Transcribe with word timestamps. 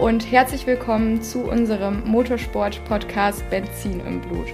und 0.00 0.30
herzlich 0.30 0.64
willkommen 0.64 1.22
zu 1.22 1.40
unserem 1.40 2.04
Motorsport-Podcast 2.04 3.48
Benzin 3.50 4.00
im 4.06 4.20
Blut 4.20 4.46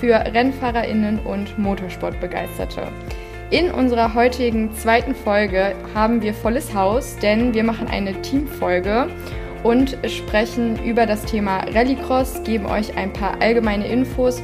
für 0.00 0.14
RennfahrerInnen 0.14 1.18
und 1.18 1.58
Motorsportbegeisterte. 1.58 2.88
In 3.50 3.70
unserer 3.70 4.14
heutigen 4.14 4.72
zweiten 4.72 5.14
Folge 5.14 5.74
haben 5.94 6.22
wir 6.22 6.32
volles 6.32 6.72
Haus, 6.72 7.16
denn 7.16 7.52
wir 7.52 7.64
machen 7.64 7.86
eine 7.88 8.22
Teamfolge 8.22 9.08
und 9.62 9.98
sprechen 10.06 10.82
über 10.82 11.04
das 11.04 11.22
Thema 11.26 11.64
Rallycross, 11.74 12.42
geben 12.44 12.64
euch 12.64 12.96
ein 12.96 13.12
paar 13.12 13.42
allgemeine 13.42 13.86
Infos 13.86 14.42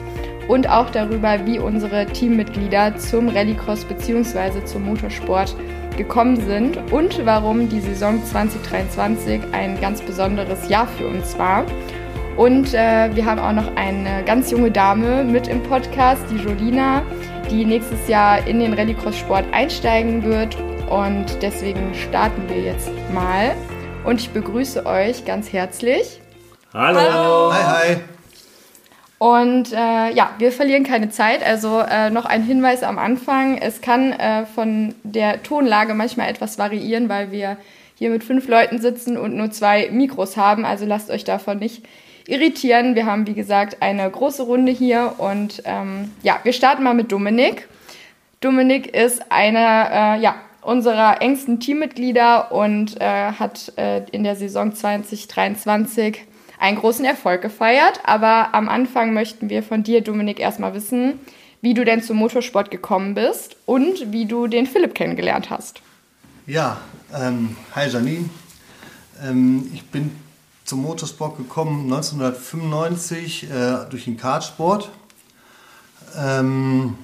und 0.49 0.69
auch 0.69 0.91
darüber, 0.91 1.47
wie 1.47 1.59
unsere 1.59 2.05
Teammitglieder 2.05 2.97
zum 2.99 3.29
Rallycross 3.29 3.87
bzw. 3.87 4.63
zum 4.67 4.85
Motorsport 4.85 5.57
gekommen 5.97 6.37
sind 6.37 6.79
und 6.93 7.25
warum 7.25 7.69
die 7.69 7.81
Saison 7.81 8.25
2023 8.25 9.41
ein 9.53 9.81
ganz 9.81 10.01
besonderes 10.01 10.69
Jahr 10.69 10.87
für 10.87 11.07
uns 11.07 11.39
war. 11.39 11.65
Und 12.37 12.75
äh, 12.75 13.15
wir 13.15 13.25
haben 13.25 13.39
auch 13.39 13.53
noch 13.53 13.77
eine 13.77 14.25
ganz 14.25 14.51
junge 14.51 14.71
Dame 14.71 15.23
mit 15.23 15.47
im 15.47 15.63
Podcast, 15.63 16.25
die 16.31 16.37
Jolina, 16.37 17.03
die 17.51 17.65
nächstes 17.65 18.09
Jahr 18.09 18.45
in 18.47 18.59
den 18.59 18.75
Rallycross-Sport 18.75 19.45
einsteigen 19.53 20.25
wird. 20.25 20.57
Und 20.91 21.27
deswegen 21.43 21.95
starten 21.95 22.43
wir 22.49 22.61
jetzt 22.61 22.91
mal. 23.13 23.55
Und 24.05 24.21
ich 24.21 24.31
begrüße 24.31 24.85
euch 24.85 25.25
ganz 25.25 25.53
herzlich. 25.53 26.21
Hallo. 26.73 26.99
Hallo. 26.99 27.53
Hi, 27.53 27.95
hi. 27.95 28.14
Und 29.19 29.73
äh, 29.73 30.13
ja, 30.13 30.35
wir 30.39 30.53
verlieren 30.53 30.85
keine 30.85 31.11
Zeit. 31.11 31.45
Also 31.45 31.81
äh, 31.81 32.11
noch 32.11 32.25
ein 32.25 32.43
Hinweis 32.43 32.83
am 32.83 32.99
Anfang. 32.99 33.59
Es 33.59 33.81
kann 33.81 34.13
äh, 34.13 34.45
von 34.47 34.95
der 35.03 35.43
Tonlage 35.43 35.95
manchmal 35.95 36.29
etwas 36.29 36.59
variieren, 36.59 37.09
weil 37.09 37.31
wir 37.31 37.57
hier 37.97 38.11
mit 38.11 38.25
fünf 38.25 38.49
Leuten 38.49 38.81
sitzen 38.81 39.17
und 39.17 39.37
nur 39.37 39.51
zwei 39.51 39.89
Mikros 39.91 40.37
haben. 40.37 40.65
Also 40.65 40.85
lasst 40.85 41.11
euch 41.11 41.25
davon 41.25 41.59
nicht 41.59 41.85
irritieren. 42.27 42.95
Wir 42.95 43.07
haben, 43.07 43.27
wie 43.27 43.35
gesagt, 43.35 43.83
eine 43.83 44.11
große 44.11 44.43
Runde 44.43 44.73
hier. 44.73 45.15
Und 45.19 45.63
ähm, 45.65 46.13
ja, 46.23 46.41
wir 46.43 46.53
starten 46.53 46.83
mal 46.83 46.95
mit 46.95 47.13
Dominik. 47.13 47.69
Dominik 48.41 48.95
ist 48.95 49.31
einer 49.31 50.17
äh, 50.17 50.21
ja, 50.21 50.35
unserer 50.61 51.23
engsten 51.23 51.61
Teammitglieder 51.61 52.53
und 52.53 53.01
äh, 53.01 53.33
hat 53.33 53.73
äh, 53.77 54.03
in 54.11 54.25
der 54.25 54.35
Saison 54.35 54.75
2023 54.75 56.27
einen 56.65 56.79
großen 56.79 57.05
Erfolg 57.05 57.43
gefeiert. 57.43 58.01
Aber 58.05 58.55
am 58.55 58.69
Anfang 58.69 59.13
möchten 59.13 59.51
wir 59.51 59.63
von 59.63 59.83
dir, 59.83 60.01
Dominik, 60.01 60.41
erstmal 60.41 60.75
wissen, 60.75 61.21
wie 61.61 61.75
du 61.75 61.85
denn 61.85 62.03
zum 62.03 62.17
Motorsport 62.17 62.71
gekommen 62.71 63.15
bist 63.15 63.57
und 63.67 64.13
wie 64.13 64.27
du 64.27 64.47
den 64.47 64.67
Philipp 64.67 64.95
kennengelernt 64.95 65.51
hast. 65.51 65.83
Ja, 66.47 66.79
ähm, 67.15 67.57
hi 67.75 67.89
Janine. 67.89 68.29
Ähm, 69.23 69.71
ich 69.75 69.85
bin 69.85 70.11
zum 70.65 70.83
Motorsport 70.83 71.37
gekommen 71.37 71.85
1995 71.85 73.51
äh, 73.51 73.77
durch 73.91 74.05
den 74.05 74.17
Kartsport. 74.17 74.91
Ähm, 76.17 76.97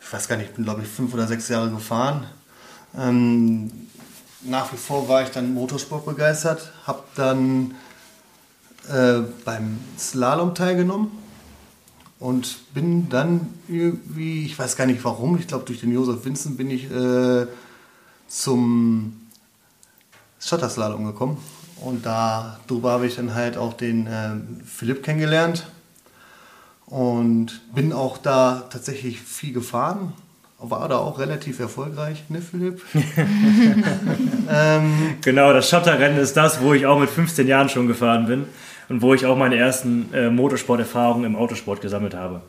ich 0.00 0.12
weiß 0.12 0.28
gar 0.28 0.36
nicht, 0.36 0.50
ich 0.50 0.54
bin 0.54 0.64
glaube 0.64 0.82
ich 0.82 0.88
fünf 0.88 1.12
oder 1.12 1.26
sechs 1.26 1.48
Jahre 1.48 1.70
gefahren. 1.70 2.26
Ähm, 2.96 3.70
nach 4.42 4.72
wie 4.72 4.76
vor 4.76 5.08
war 5.08 5.22
ich 5.22 5.30
dann 5.30 5.52
Motorsport 5.52 6.06
begeistert, 6.06 6.72
habe 6.86 7.02
dann 7.16 7.74
äh, 8.88 9.22
beim 9.44 9.78
Slalom 9.98 10.54
teilgenommen 10.54 11.10
und 12.18 12.72
bin 12.74 13.08
dann 13.08 13.48
irgendwie, 13.68 14.46
ich 14.46 14.58
weiß 14.58 14.76
gar 14.76 14.86
nicht 14.86 15.04
warum, 15.04 15.38
ich 15.38 15.46
glaube 15.46 15.64
durch 15.64 15.80
den 15.80 15.92
Josef 15.92 16.24
Vincent 16.24 16.56
bin 16.56 16.70
ich 16.70 16.90
äh, 16.90 17.46
zum 18.28 19.26
Schotterslalom 20.38 21.04
gekommen. 21.04 21.38
Und 21.80 22.06
darüber 22.06 22.92
habe 22.92 23.06
ich 23.06 23.16
dann 23.16 23.34
halt 23.34 23.58
auch 23.58 23.74
den 23.74 24.06
äh, 24.06 24.36
Philipp 24.64 25.02
kennengelernt 25.02 25.66
und 26.86 27.60
bin 27.74 27.92
auch 27.92 28.16
da 28.16 28.66
tatsächlich 28.70 29.20
viel 29.20 29.52
gefahren 29.52 30.14
war 30.58 30.88
da 30.88 30.98
auch 30.98 31.18
relativ 31.18 31.60
erfolgreich, 31.60 32.24
ne 32.28 32.40
Philipp? 32.40 32.80
ähm, 34.50 35.16
genau, 35.22 35.52
das 35.52 35.68
Schotterrennen 35.68 36.18
ist 36.18 36.36
das, 36.36 36.62
wo 36.62 36.72
ich 36.72 36.86
auch 36.86 36.98
mit 36.98 37.10
15 37.10 37.46
Jahren 37.46 37.68
schon 37.68 37.86
gefahren 37.86 38.26
bin 38.26 38.46
und 38.88 39.02
wo 39.02 39.12
ich 39.14 39.26
auch 39.26 39.36
meine 39.36 39.56
ersten 39.56 40.12
äh, 40.14 40.30
Motorsporterfahrungen 40.30 41.24
im 41.24 41.36
Autosport 41.36 41.80
gesammelt 41.80 42.14
habe. 42.14 42.40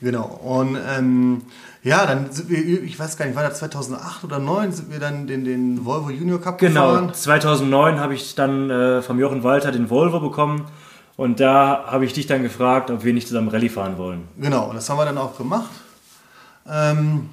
Genau, 0.00 0.24
und 0.24 0.78
ähm, 0.96 1.42
ja, 1.82 2.06
dann 2.06 2.32
sind 2.32 2.48
wir, 2.48 2.82
ich 2.82 2.98
weiß 2.98 3.18
gar 3.18 3.26
nicht, 3.26 3.36
war 3.36 3.42
das 3.42 3.58
2008 3.58 4.24
oder 4.24 4.36
2009, 4.36 4.72
sind 4.72 4.92
wir 4.92 4.98
dann 4.98 5.26
den, 5.26 5.44
den 5.44 5.84
Volvo 5.84 6.08
Junior 6.08 6.40
Cup 6.40 6.58
genau, 6.58 6.86
gefahren? 6.86 7.06
Genau, 7.08 7.12
2009 7.12 8.00
habe 8.00 8.14
ich 8.14 8.34
dann 8.34 8.70
äh, 8.70 9.02
vom 9.02 9.18
Jochen 9.18 9.42
Walter 9.42 9.72
den 9.72 9.90
Volvo 9.90 10.20
bekommen 10.20 10.64
und 11.18 11.38
da 11.38 11.84
habe 11.86 12.06
ich 12.06 12.14
dich 12.14 12.26
dann 12.26 12.42
gefragt, 12.42 12.90
ob 12.90 13.04
wir 13.04 13.12
nicht 13.12 13.28
zusammen 13.28 13.48
Rallye 13.48 13.68
fahren 13.68 13.98
wollen. 13.98 14.26
Genau, 14.38 14.70
und 14.70 14.76
das 14.76 14.88
haben 14.88 14.96
wir 14.96 15.04
dann 15.04 15.18
auch 15.18 15.36
gemacht. 15.36 15.70
Ähm, 16.66 17.28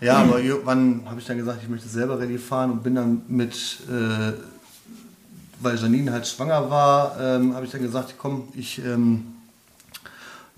ja, 0.00 0.18
aber 0.18 0.40
irgendwann 0.40 1.02
habe 1.06 1.20
ich 1.20 1.26
dann 1.26 1.38
gesagt, 1.38 1.58
ich 1.62 1.68
möchte 1.68 1.88
selber 1.88 2.18
Rallye 2.18 2.38
fahren 2.38 2.70
und 2.70 2.82
bin 2.82 2.94
dann 2.94 3.22
mit, 3.28 3.54
äh, 3.88 4.32
weil 5.60 5.76
Janine 5.76 6.12
halt 6.12 6.26
schwanger 6.26 6.70
war, 6.70 7.16
ähm, 7.20 7.54
habe 7.54 7.66
ich 7.66 7.72
dann 7.72 7.82
gesagt, 7.82 8.14
komm, 8.16 8.48
ich 8.54 8.78
ähm, 8.84 9.34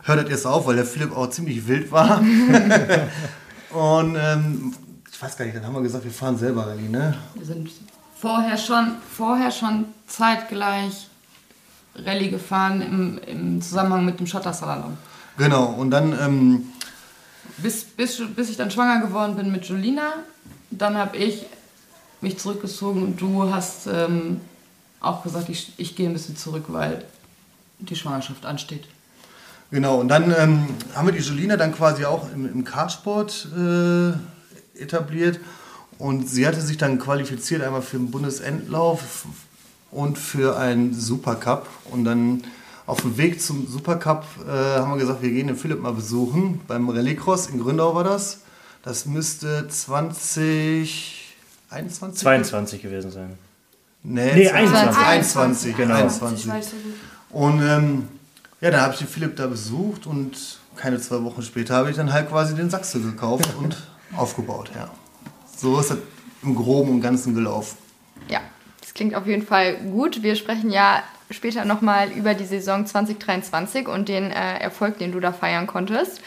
höre 0.02 0.16
das 0.16 0.30
jetzt 0.30 0.46
auf, 0.46 0.66
weil 0.66 0.76
der 0.76 0.84
Philipp 0.84 1.16
auch 1.16 1.30
ziemlich 1.30 1.66
wild 1.66 1.90
war. 1.90 2.20
und 3.70 4.16
ähm, 4.18 4.74
ich 5.10 5.22
weiß 5.22 5.36
gar 5.36 5.44
nicht, 5.44 5.56
dann 5.56 5.66
haben 5.66 5.74
wir 5.74 5.82
gesagt, 5.82 6.04
wir 6.04 6.10
fahren 6.10 6.36
selber 6.36 6.66
Rallye, 6.66 6.88
ne? 6.88 7.14
Wir 7.34 7.46
sind 7.46 7.70
vorher 8.20 8.58
schon, 8.58 8.92
vorher 9.16 9.50
schon 9.50 9.86
zeitgleich 10.06 11.08
Rallye 11.94 12.30
gefahren 12.30 12.82
im, 12.82 13.18
im 13.26 13.62
Zusammenhang 13.62 14.04
mit 14.04 14.20
dem 14.20 14.26
Schottersalon. 14.26 14.96
Genau, 15.38 15.64
und 15.66 15.90
dann 15.90 16.12
ähm, 16.20 16.64
bis, 17.62 17.84
bis, 17.84 18.22
bis 18.34 18.50
ich 18.50 18.56
dann 18.56 18.70
schwanger 18.70 19.06
geworden 19.06 19.36
bin 19.36 19.50
mit 19.52 19.64
Jolina. 19.66 20.14
Dann 20.70 20.96
habe 20.96 21.16
ich 21.16 21.46
mich 22.20 22.38
zurückgezogen 22.38 23.02
und 23.02 23.20
du 23.20 23.50
hast 23.52 23.86
ähm, 23.86 24.40
auch 25.00 25.22
gesagt, 25.22 25.48
ich, 25.48 25.72
ich 25.76 25.96
gehe 25.96 26.08
ein 26.08 26.12
bisschen 26.12 26.36
zurück, 26.36 26.64
weil 26.68 27.04
die 27.78 27.96
Schwangerschaft 27.96 28.44
ansteht. 28.44 28.86
Genau, 29.70 30.00
und 30.00 30.08
dann 30.08 30.34
ähm, 30.36 30.66
haben 30.94 31.06
wir 31.06 31.12
die 31.12 31.20
Jolina 31.20 31.56
dann 31.56 31.72
quasi 31.72 32.04
auch 32.04 32.30
im, 32.32 32.46
im 32.46 32.64
Kartsport 32.64 33.48
äh, 33.56 34.12
etabliert. 34.80 35.40
Und 35.98 36.28
sie 36.28 36.46
hatte 36.46 36.60
sich 36.60 36.76
dann 36.76 36.98
qualifiziert 36.98 37.62
einmal 37.62 37.82
für 37.82 37.98
den 37.98 38.10
Bundesendlauf 38.10 39.26
und 39.90 40.18
für 40.18 40.58
einen 40.58 40.94
Supercup. 40.94 41.68
Und 41.90 42.04
dann 42.04 42.42
auf 42.90 43.00
dem 43.02 43.16
Weg 43.16 43.40
zum 43.40 43.68
Supercup 43.68 44.24
äh, 44.48 44.50
haben 44.50 44.90
wir 44.90 44.98
gesagt, 44.98 45.22
wir 45.22 45.30
gehen 45.30 45.46
den 45.46 45.56
Philipp 45.56 45.80
mal 45.80 45.92
besuchen. 45.92 46.60
Beim 46.66 46.88
Rallycross 46.88 47.46
in 47.46 47.60
Gründau 47.60 47.94
war 47.94 48.02
das. 48.02 48.40
Das 48.82 49.06
müsste 49.06 49.68
2021 49.68 52.16
22 52.16 52.82
gewesen 52.82 53.12
sein. 53.12 53.38
Nee, 54.02 54.32
nee 54.34 54.48
21. 54.48 55.06
21, 55.06 55.76
genau. 55.76 55.94
21. 55.94 56.50
Und 57.30 57.62
ähm, 57.62 58.08
ja, 58.60 58.72
dann 58.72 58.80
habe 58.80 58.94
ich 58.94 58.98
den 58.98 59.08
Philipp 59.08 59.36
da 59.36 59.46
besucht 59.46 60.08
und 60.08 60.58
keine 60.74 60.98
zwei 60.98 61.22
Wochen 61.22 61.42
später 61.42 61.76
habe 61.76 61.90
ich 61.90 61.96
dann 61.96 62.12
halt 62.12 62.28
quasi 62.28 62.56
den 62.56 62.70
Sachse 62.70 62.98
gekauft 62.98 63.50
und 63.58 63.76
aufgebaut. 64.16 64.72
Ja. 64.74 64.90
So 65.56 65.78
ist 65.78 65.92
das 65.92 65.98
im 66.42 66.56
Groben 66.56 66.90
und 66.90 67.02
Ganzen 67.02 67.36
gelaufen. 67.36 67.78
Ja, 68.28 68.40
das 68.80 68.94
klingt 68.94 69.14
auf 69.14 69.28
jeden 69.28 69.46
Fall 69.46 69.76
gut. 69.76 70.24
Wir 70.24 70.34
sprechen 70.34 70.70
ja 70.70 71.04
später 71.30 71.64
nochmal 71.64 72.10
über 72.10 72.34
die 72.34 72.44
Saison 72.44 72.86
2023 72.86 73.88
und 73.88 74.08
den 74.08 74.30
äh, 74.30 74.58
Erfolg, 74.58 74.98
den 74.98 75.12
du 75.12 75.20
da 75.20 75.32
feiern 75.32 75.66
konntest. 75.66 76.20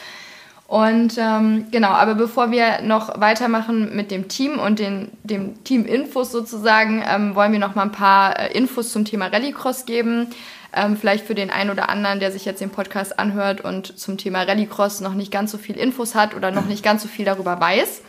Und 0.67 1.17
ähm, 1.19 1.67
genau, 1.71 1.89
aber 1.89 2.15
bevor 2.15 2.49
wir 2.49 2.81
noch 2.81 3.19
weitermachen 3.19 3.95
mit 3.95 4.09
dem 4.09 4.27
Team 4.27 4.57
und 4.57 4.79
den, 4.79 5.11
dem 5.23 5.63
Team-Infos 5.63 6.31
sozusagen, 6.31 7.03
ähm, 7.07 7.35
wollen 7.35 7.51
wir 7.51 7.59
noch 7.59 7.75
mal 7.75 7.83
ein 7.83 7.91
paar 7.91 8.39
äh, 8.39 8.57
Infos 8.57 8.91
zum 8.91 9.05
Thema 9.05 9.27
Rallycross 9.27 9.85
geben. 9.85 10.27
Ähm, 10.75 10.97
vielleicht 10.97 11.27
für 11.27 11.35
den 11.35 11.51
einen 11.51 11.69
oder 11.69 11.89
anderen, 11.89 12.19
der 12.19 12.31
sich 12.31 12.45
jetzt 12.45 12.59
den 12.59 12.71
Podcast 12.71 13.19
anhört 13.19 13.61
und 13.61 13.99
zum 13.99 14.17
Thema 14.17 14.41
Rallycross 14.41 15.01
noch 15.01 15.13
nicht 15.13 15.31
ganz 15.31 15.51
so 15.51 15.59
viel 15.59 15.77
Infos 15.77 16.15
hat 16.15 16.33
oder 16.33 16.49
noch 16.49 16.65
nicht 16.65 16.83
ganz 16.83 17.03
so 17.03 17.07
viel 17.07 17.25
darüber 17.25 17.59
weiß. 17.59 18.01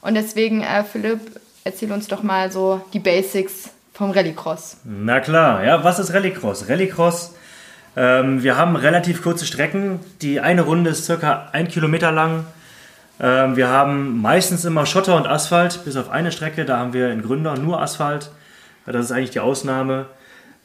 Und 0.00 0.14
deswegen, 0.14 0.62
äh, 0.62 0.82
Philipp, 0.82 1.20
erzähl 1.62 1.92
uns 1.92 2.08
doch 2.08 2.24
mal 2.24 2.50
so 2.50 2.80
die 2.92 2.98
Basics 2.98 3.70
vom 3.92 4.10
Rallycross. 4.10 4.78
Na 4.84 5.20
klar, 5.20 5.64
ja, 5.64 5.84
was 5.84 5.98
ist 5.98 6.12
Rallycross? 6.12 6.68
Rallycross, 6.68 7.34
ähm, 7.96 8.42
wir 8.42 8.56
haben 8.56 8.76
relativ 8.76 9.22
kurze 9.22 9.46
Strecken. 9.46 10.00
Die 10.22 10.40
eine 10.40 10.62
Runde 10.62 10.90
ist 10.90 11.04
circa 11.04 11.48
ein 11.52 11.68
Kilometer 11.68 12.12
lang. 12.12 12.44
Ähm, 13.20 13.56
wir 13.56 13.68
haben 13.68 14.20
meistens 14.20 14.64
immer 14.64 14.86
Schotter 14.86 15.16
und 15.16 15.26
Asphalt, 15.26 15.84
bis 15.84 15.96
auf 15.96 16.08
eine 16.08 16.32
Strecke, 16.32 16.64
da 16.64 16.78
haben 16.78 16.92
wir 16.92 17.10
in 17.10 17.22
Gründer 17.22 17.56
nur 17.56 17.80
Asphalt. 17.80 18.30
Das 18.86 19.06
ist 19.06 19.12
eigentlich 19.12 19.30
die 19.30 19.40
Ausnahme. 19.40 20.06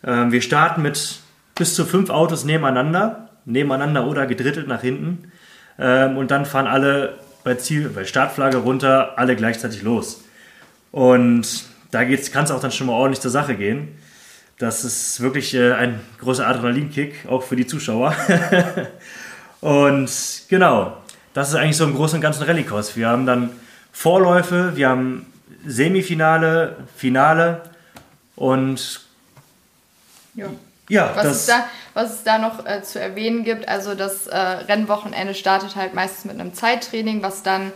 Ähm, 0.05 0.31
wir 0.31 0.41
starten 0.41 0.81
mit 0.81 1.19
bis 1.55 1.75
zu 1.75 1.85
fünf 1.85 2.09
Autos 2.09 2.43
nebeneinander, 2.43 3.29
nebeneinander 3.45 4.07
oder 4.07 4.25
gedrittelt 4.25 4.67
nach 4.67 4.81
hinten. 4.81 5.31
Ähm, 5.77 6.17
und 6.17 6.31
dann 6.31 6.45
fahren 6.45 6.67
alle 6.67 7.17
bei, 7.43 7.55
Ziel, 7.55 7.89
bei 7.89 8.05
Startflagge 8.05 8.57
runter, 8.57 9.17
alle 9.17 9.35
gleichzeitig 9.35 9.83
los. 9.83 10.23
Und 10.91 11.65
da 11.95 12.03
kann 12.03 12.43
es 12.43 12.51
auch 12.51 12.59
dann 12.59 12.73
schon 12.73 12.87
mal 12.87 12.93
ordentlich 12.93 13.21
zur 13.21 13.31
Sache 13.31 13.55
gehen. 13.55 13.97
Das 14.57 14.83
ist 14.83 15.21
wirklich 15.21 15.53
äh, 15.53 15.71
ein 15.71 16.01
großer 16.19 16.45
Adrenalinkick, 16.45 17.25
auch 17.29 17.41
für 17.41 17.55
die 17.55 17.65
Zuschauer. 17.65 18.13
und 19.61 20.11
genau, 20.49 20.97
das 21.33 21.49
ist 21.49 21.55
eigentlich 21.55 21.77
so 21.77 21.85
im 21.85 21.95
Großen 21.95 22.17
und 22.17 22.21
Ganzen 22.21 22.43
Rallycross. 22.43 22.97
Wir 22.97 23.07
haben 23.07 23.25
dann 23.25 23.51
Vorläufe, 23.93 24.75
wir 24.75 24.89
haben 24.89 25.25
Semifinale, 25.65 26.75
Finale 26.97 27.61
und 28.35 29.01
ja. 30.33 30.47
Ja, 30.89 31.13
was, 31.15 31.23
das 31.23 31.37
es 31.37 31.45
da, 31.47 31.65
was 31.93 32.13
es 32.13 32.23
da 32.23 32.37
noch 32.37 32.65
äh, 32.65 32.83
zu 32.83 32.99
erwähnen 32.99 33.43
gibt, 33.43 33.67
also 33.67 33.95
das 33.95 34.27
äh, 34.27 34.37
Rennwochenende 34.37 35.33
startet 35.33 35.75
halt 35.75 35.95
meistens 35.95 36.25
mit 36.25 36.39
einem 36.39 36.53
Zeittraining, 36.53 37.23
was 37.23 37.41
dann 37.41 37.71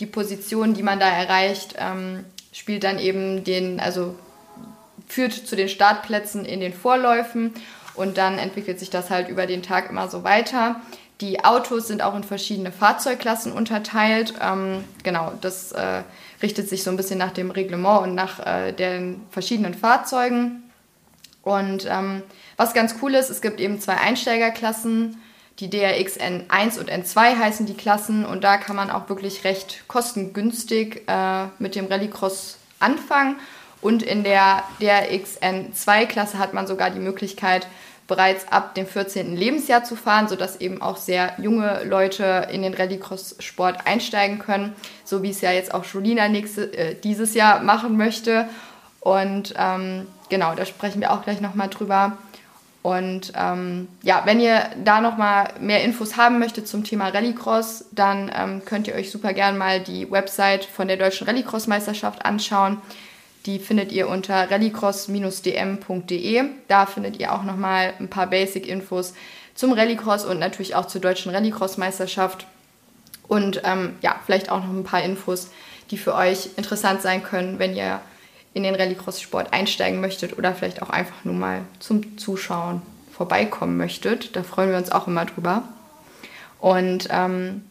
die 0.00 0.06
Position, 0.06 0.72
die 0.72 0.82
man 0.82 0.98
da 0.98 1.06
erreicht, 1.08 1.74
ähm, 1.76 2.24
spielt 2.54 2.84
dann 2.84 2.98
eben 2.98 3.44
den, 3.44 3.80
also 3.80 4.14
führt 5.06 5.34
zu 5.34 5.56
den 5.56 5.68
Startplätzen 5.68 6.46
in 6.46 6.60
den 6.60 6.72
Vorläufen 6.72 7.52
und 7.94 8.16
dann 8.16 8.38
entwickelt 8.38 8.78
sich 8.78 8.88
das 8.88 9.10
halt 9.10 9.28
über 9.28 9.46
den 9.46 9.62
Tag 9.62 9.90
immer 9.90 10.08
so 10.08 10.24
weiter. 10.24 10.80
Die 11.20 11.44
Autos 11.44 11.88
sind 11.88 12.02
auch 12.02 12.14
in 12.16 12.24
verschiedene 12.24 12.72
Fahrzeugklassen 12.72 13.52
unterteilt. 13.52 14.34
Ähm, 14.40 14.84
genau, 15.02 15.32
das 15.40 15.72
äh, 15.72 16.02
richtet 16.42 16.68
sich 16.68 16.82
so 16.82 16.90
ein 16.90 16.96
bisschen 16.96 17.18
nach 17.18 17.32
dem 17.32 17.50
Reglement 17.50 18.02
und 18.02 18.14
nach 18.14 18.44
äh, 18.44 18.72
den 18.72 19.20
verschiedenen 19.30 19.74
Fahrzeugen. 19.74 20.62
Und 21.42 21.86
ähm, 21.88 22.22
was 22.56 22.72
ganz 22.72 22.96
cool 23.02 23.14
ist, 23.14 23.30
es 23.30 23.42
gibt 23.42 23.60
eben 23.60 23.80
zwei 23.80 23.96
Einsteigerklassen. 23.96 25.20
Die 25.60 25.70
DRX 25.70 26.18
N1 26.18 26.80
und 26.80 26.90
N2 26.90 27.38
heißen 27.38 27.66
die 27.66 27.76
Klassen 27.76 28.26
und 28.26 28.42
da 28.42 28.56
kann 28.56 28.74
man 28.74 28.90
auch 28.90 29.08
wirklich 29.08 29.44
recht 29.44 29.84
kostengünstig 29.86 31.02
äh, 31.06 31.46
mit 31.60 31.76
dem 31.76 31.86
Rallycross 31.86 32.58
anfangen. 32.80 33.36
Und 33.80 34.02
in 34.02 34.24
der 34.24 34.64
DRX 34.80 35.40
N2-Klasse 35.40 36.38
hat 36.38 36.54
man 36.54 36.66
sogar 36.66 36.90
die 36.90 36.98
Möglichkeit, 36.98 37.68
bereits 38.06 38.48
ab 38.50 38.74
dem 38.74 38.86
14. 38.86 39.36
Lebensjahr 39.36 39.84
zu 39.84 39.96
fahren, 39.96 40.28
sodass 40.28 40.60
eben 40.60 40.82
auch 40.82 40.96
sehr 40.96 41.34
junge 41.38 41.84
Leute 41.84 42.48
in 42.50 42.62
den 42.62 42.74
Rallycross-Sport 42.74 43.86
einsteigen 43.86 44.38
können, 44.38 44.74
so 45.04 45.22
wie 45.22 45.30
es 45.30 45.40
ja 45.40 45.52
jetzt 45.52 45.72
auch 45.72 45.84
Julina 45.84 46.28
nächste, 46.28 46.72
äh, 46.76 46.94
dieses 46.94 47.34
Jahr 47.34 47.60
machen 47.60 47.96
möchte. 47.96 48.48
Und 49.00 49.54
ähm, 49.56 50.06
genau, 50.28 50.54
da 50.54 50.66
sprechen 50.66 51.00
wir 51.00 51.12
auch 51.12 51.22
gleich 51.22 51.40
nochmal 51.40 51.68
drüber. 51.68 52.18
Und 52.84 53.32
ähm, 53.34 53.88
ja, 54.02 54.22
wenn 54.26 54.38
ihr 54.40 54.68
da 54.84 55.00
nochmal 55.00 55.54
mehr 55.58 55.82
Infos 55.82 56.18
haben 56.18 56.38
möchtet 56.38 56.68
zum 56.68 56.84
Thema 56.84 57.08
Rallycross, 57.08 57.86
dann 57.92 58.30
ähm, 58.36 58.60
könnt 58.66 58.86
ihr 58.88 58.94
euch 58.94 59.10
super 59.10 59.32
gern 59.32 59.56
mal 59.56 59.80
die 59.80 60.10
Website 60.10 60.66
von 60.66 60.86
der 60.86 60.98
Deutschen 60.98 61.26
Rallycross-Meisterschaft 61.26 62.26
anschauen. 62.26 62.76
Die 63.46 63.58
findet 63.58 63.90
ihr 63.90 64.06
unter 64.06 64.50
rallycross-dm.de. 64.50 66.44
Da 66.68 66.84
findet 66.84 67.18
ihr 67.18 67.32
auch 67.32 67.44
nochmal 67.44 67.94
ein 67.98 68.10
paar 68.10 68.26
Basic-Infos 68.26 69.14
zum 69.54 69.72
Rallycross 69.72 70.26
und 70.26 70.38
natürlich 70.38 70.74
auch 70.74 70.84
zur 70.84 71.00
deutschen 71.00 71.34
Rallycross-Meisterschaft. 71.34 72.46
Und 73.28 73.62
ähm, 73.64 73.94
ja, 74.02 74.20
vielleicht 74.26 74.50
auch 74.50 74.62
noch 74.62 74.68
ein 74.68 74.84
paar 74.84 75.02
Infos, 75.02 75.48
die 75.90 75.96
für 75.96 76.14
euch 76.14 76.50
interessant 76.58 77.00
sein 77.00 77.22
können, 77.22 77.58
wenn 77.58 77.74
ihr 77.74 78.02
in 78.54 78.62
den 78.62 78.74
Rallycross-Sport 78.74 79.52
einsteigen 79.52 80.00
möchtet 80.00 80.38
oder 80.38 80.54
vielleicht 80.54 80.82
auch 80.82 80.90
einfach 80.90 81.24
nur 81.24 81.34
mal 81.34 81.62
zum 81.80 82.16
Zuschauen 82.16 82.82
vorbeikommen 83.12 83.76
möchtet. 83.76 84.34
Da 84.34 84.42
freuen 84.42 84.70
wir 84.70 84.78
uns 84.78 84.90
auch 84.90 85.06
immer 85.06 85.26
drüber. 85.26 85.64
Und 86.60 87.08
ähm, 87.10 87.62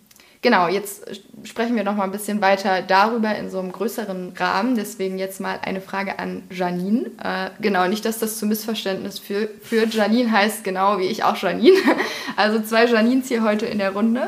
Genau, 0.43 0.67
jetzt 0.67 1.21
sprechen 1.45 1.77
wir 1.77 1.85
noch 1.85 1.95
mal 1.95 2.03
ein 2.03 2.11
bisschen 2.11 2.41
weiter 2.41 2.81
darüber 2.81 3.33
in 3.33 3.49
so 3.49 3.59
einem 3.59 3.71
größeren 3.71 4.33
Rahmen. 4.37 4.75
Deswegen 4.75 5.17
jetzt 5.17 5.39
mal 5.39 5.57
eine 5.63 5.79
Frage 5.79 6.19
an 6.19 6.43
Janine. 6.51 7.11
Äh, 7.23 7.49
genau, 7.61 7.87
nicht, 7.87 8.03
dass 8.03 8.19
das 8.19 8.39
zu 8.39 8.45
Missverständnis 8.45 9.19
führt. 9.19 9.93
Janine 9.93 10.29
heißt 10.29 10.65
genau 10.65 10.99
wie 10.99 11.05
ich 11.05 11.23
auch 11.23 11.37
Janine. 11.37 11.77
Also 12.35 12.59
zwei 12.61 12.85
Janines 12.85 13.27
hier 13.27 13.43
heute 13.43 13.67
in 13.67 13.77
der 13.77 13.91
Runde. 13.91 14.27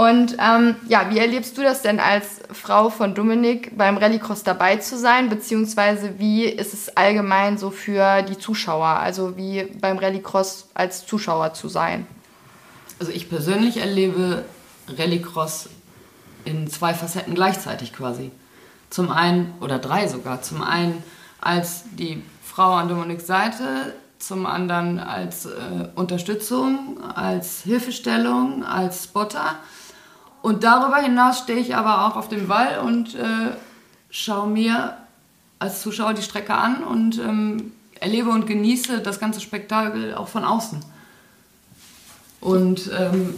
Und 0.00 0.38
ähm, 0.38 0.76
ja, 0.88 1.10
wie 1.10 1.18
erlebst 1.18 1.58
du 1.58 1.62
das 1.62 1.82
denn 1.82 2.00
als 2.00 2.40
Frau 2.50 2.88
von 2.88 3.14
Dominik 3.14 3.76
beim 3.76 3.98
Rallycross 3.98 4.42
dabei 4.42 4.76
zu 4.76 4.96
sein? 4.96 5.28
Beziehungsweise 5.28 6.18
wie 6.18 6.46
ist 6.46 6.72
es 6.72 6.96
allgemein 6.96 7.58
so 7.58 7.70
für 7.70 8.22
die 8.22 8.38
Zuschauer? 8.38 8.86
Also 8.86 9.36
wie 9.36 9.64
beim 9.78 9.98
Rallycross 9.98 10.70
als 10.72 11.04
Zuschauer 11.04 11.52
zu 11.52 11.68
sein? 11.68 12.06
Also 12.98 13.12
ich 13.12 13.28
persönlich 13.28 13.76
erlebe 13.76 14.46
Rallycross 14.88 15.68
in 16.46 16.66
zwei 16.70 16.94
Facetten 16.94 17.34
gleichzeitig 17.34 17.92
quasi. 17.92 18.30
Zum 18.88 19.10
einen, 19.10 19.52
oder 19.60 19.78
drei 19.78 20.08
sogar, 20.08 20.40
zum 20.40 20.62
einen 20.62 21.02
als 21.42 21.84
die 21.92 22.22
Frau 22.42 22.72
an 22.72 22.88
Dominiks 22.88 23.26
Seite, 23.26 23.92
zum 24.18 24.46
anderen 24.46 24.98
als 24.98 25.44
äh, 25.44 25.50
Unterstützung, 25.94 27.02
als 27.02 27.64
Hilfestellung, 27.64 28.64
als 28.64 29.04
Spotter. 29.04 29.56
Und 30.42 30.64
darüber 30.64 30.96
hinaus 30.96 31.40
stehe 31.40 31.58
ich 31.58 31.76
aber 31.76 32.06
auch 32.06 32.16
auf 32.16 32.28
dem 32.28 32.48
Wall 32.48 32.80
und 32.80 33.14
äh, 33.14 33.52
schaue 34.10 34.48
mir 34.48 34.96
als 35.58 35.82
Zuschauer 35.82 36.14
die 36.14 36.22
Strecke 36.22 36.54
an 36.54 36.82
und 36.82 37.18
ähm, 37.18 37.72
erlebe 38.00 38.30
und 38.30 38.46
genieße 38.46 39.00
das 39.00 39.20
ganze 39.20 39.40
Spektakel 39.40 40.14
auch 40.14 40.28
von 40.28 40.44
außen. 40.44 40.82
Und 42.40 42.90
ähm, 42.98 43.34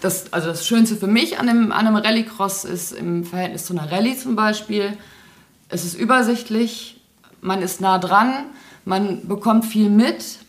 das, 0.00 0.32
also 0.32 0.48
das 0.48 0.66
Schönste 0.66 0.96
für 0.96 1.06
mich 1.06 1.38
an 1.38 1.48
einem, 1.48 1.72
an 1.72 1.86
einem 1.86 1.96
Rallycross 1.96 2.64
ist 2.64 2.92
im 2.92 3.24
Verhältnis 3.24 3.66
zu 3.66 3.72
einer 3.72 3.90
Rallye 3.90 4.16
zum 4.16 4.34
Beispiel, 4.34 4.96
es 5.68 5.84
ist 5.84 5.94
übersichtlich, 5.94 7.00
man 7.40 7.62
ist 7.62 7.80
nah 7.80 7.98
dran, 7.98 8.46
man 8.84 9.28
bekommt 9.28 9.64
viel 9.64 9.88
mit, 9.88 10.40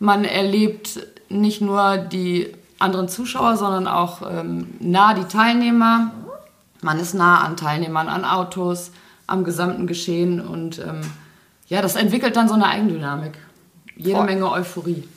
man 0.00 0.24
erlebt 0.24 1.00
nicht 1.28 1.60
nur 1.60 1.98
die 1.98 2.52
anderen 2.78 3.08
Zuschauer, 3.08 3.56
sondern 3.56 3.86
auch 3.88 4.22
ähm, 4.30 4.74
nah 4.80 5.14
die 5.14 5.24
Teilnehmer. 5.24 6.12
Man 6.82 7.00
ist 7.00 7.14
nah 7.14 7.40
an 7.40 7.56
Teilnehmern, 7.56 8.08
an 8.08 8.24
Autos, 8.24 8.92
am 9.26 9.44
gesamten 9.44 9.86
Geschehen 9.86 10.40
und 10.40 10.78
ähm, 10.78 11.00
ja, 11.68 11.82
das 11.82 11.96
entwickelt 11.96 12.36
dann 12.36 12.48
so 12.48 12.54
eine 12.54 12.66
Eigendynamik. 12.66 13.32
Jede 13.96 14.18
Voll. 14.18 14.26
Menge 14.26 14.50
Euphorie. 14.50 15.08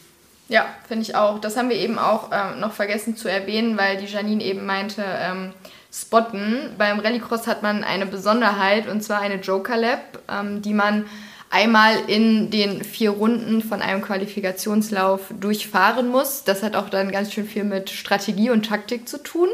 Ja, 0.48 0.66
finde 0.88 1.04
ich 1.04 1.16
auch. 1.16 1.40
Das 1.40 1.58
haben 1.58 1.70
wir 1.70 1.76
eben 1.76 2.00
auch 2.00 2.32
ähm, 2.32 2.60
noch 2.60 2.72
vergessen 2.72 3.16
zu 3.16 3.30
erwähnen, 3.30 3.78
weil 3.78 3.98
die 3.98 4.08
Janine 4.08 4.44
eben 4.44 4.66
meinte, 4.66 5.04
ähm, 5.06 5.54
spotten. 5.94 6.74
Beim 6.78 7.00
Rallycross 7.00 7.46
hat 7.46 7.62
man 7.62 7.84
eine 7.84 8.08
Besonderheit 8.08 8.88
und 8.88 9.02
zwar 9.02 9.20
eine 9.20 9.36
Joker 9.36 9.78
Lab, 9.78 10.20
ähm, 10.28 10.64
die 10.64 10.74
man 10.74 11.06
einmal 11.50 11.96
in 12.08 12.52
den 12.52 12.84
vier 12.84 13.12
Runden 13.12 13.62
von 13.62 13.82
einem 13.82 14.02
Qualifikationslauf 14.02 15.22
durchfahren 15.40 16.10
muss. 16.10 16.44
Das 16.44 16.64
hat 16.64 16.76
auch 16.76 16.90
dann 16.90 17.12
ganz 17.12 17.34
schön 17.34 17.48
viel 17.48 17.64
mit 17.64 17.90
Strategie 17.90 18.50
und 18.50 18.68
Taktik 18.68 19.10
zu 19.10 19.22
tun. 19.22 19.50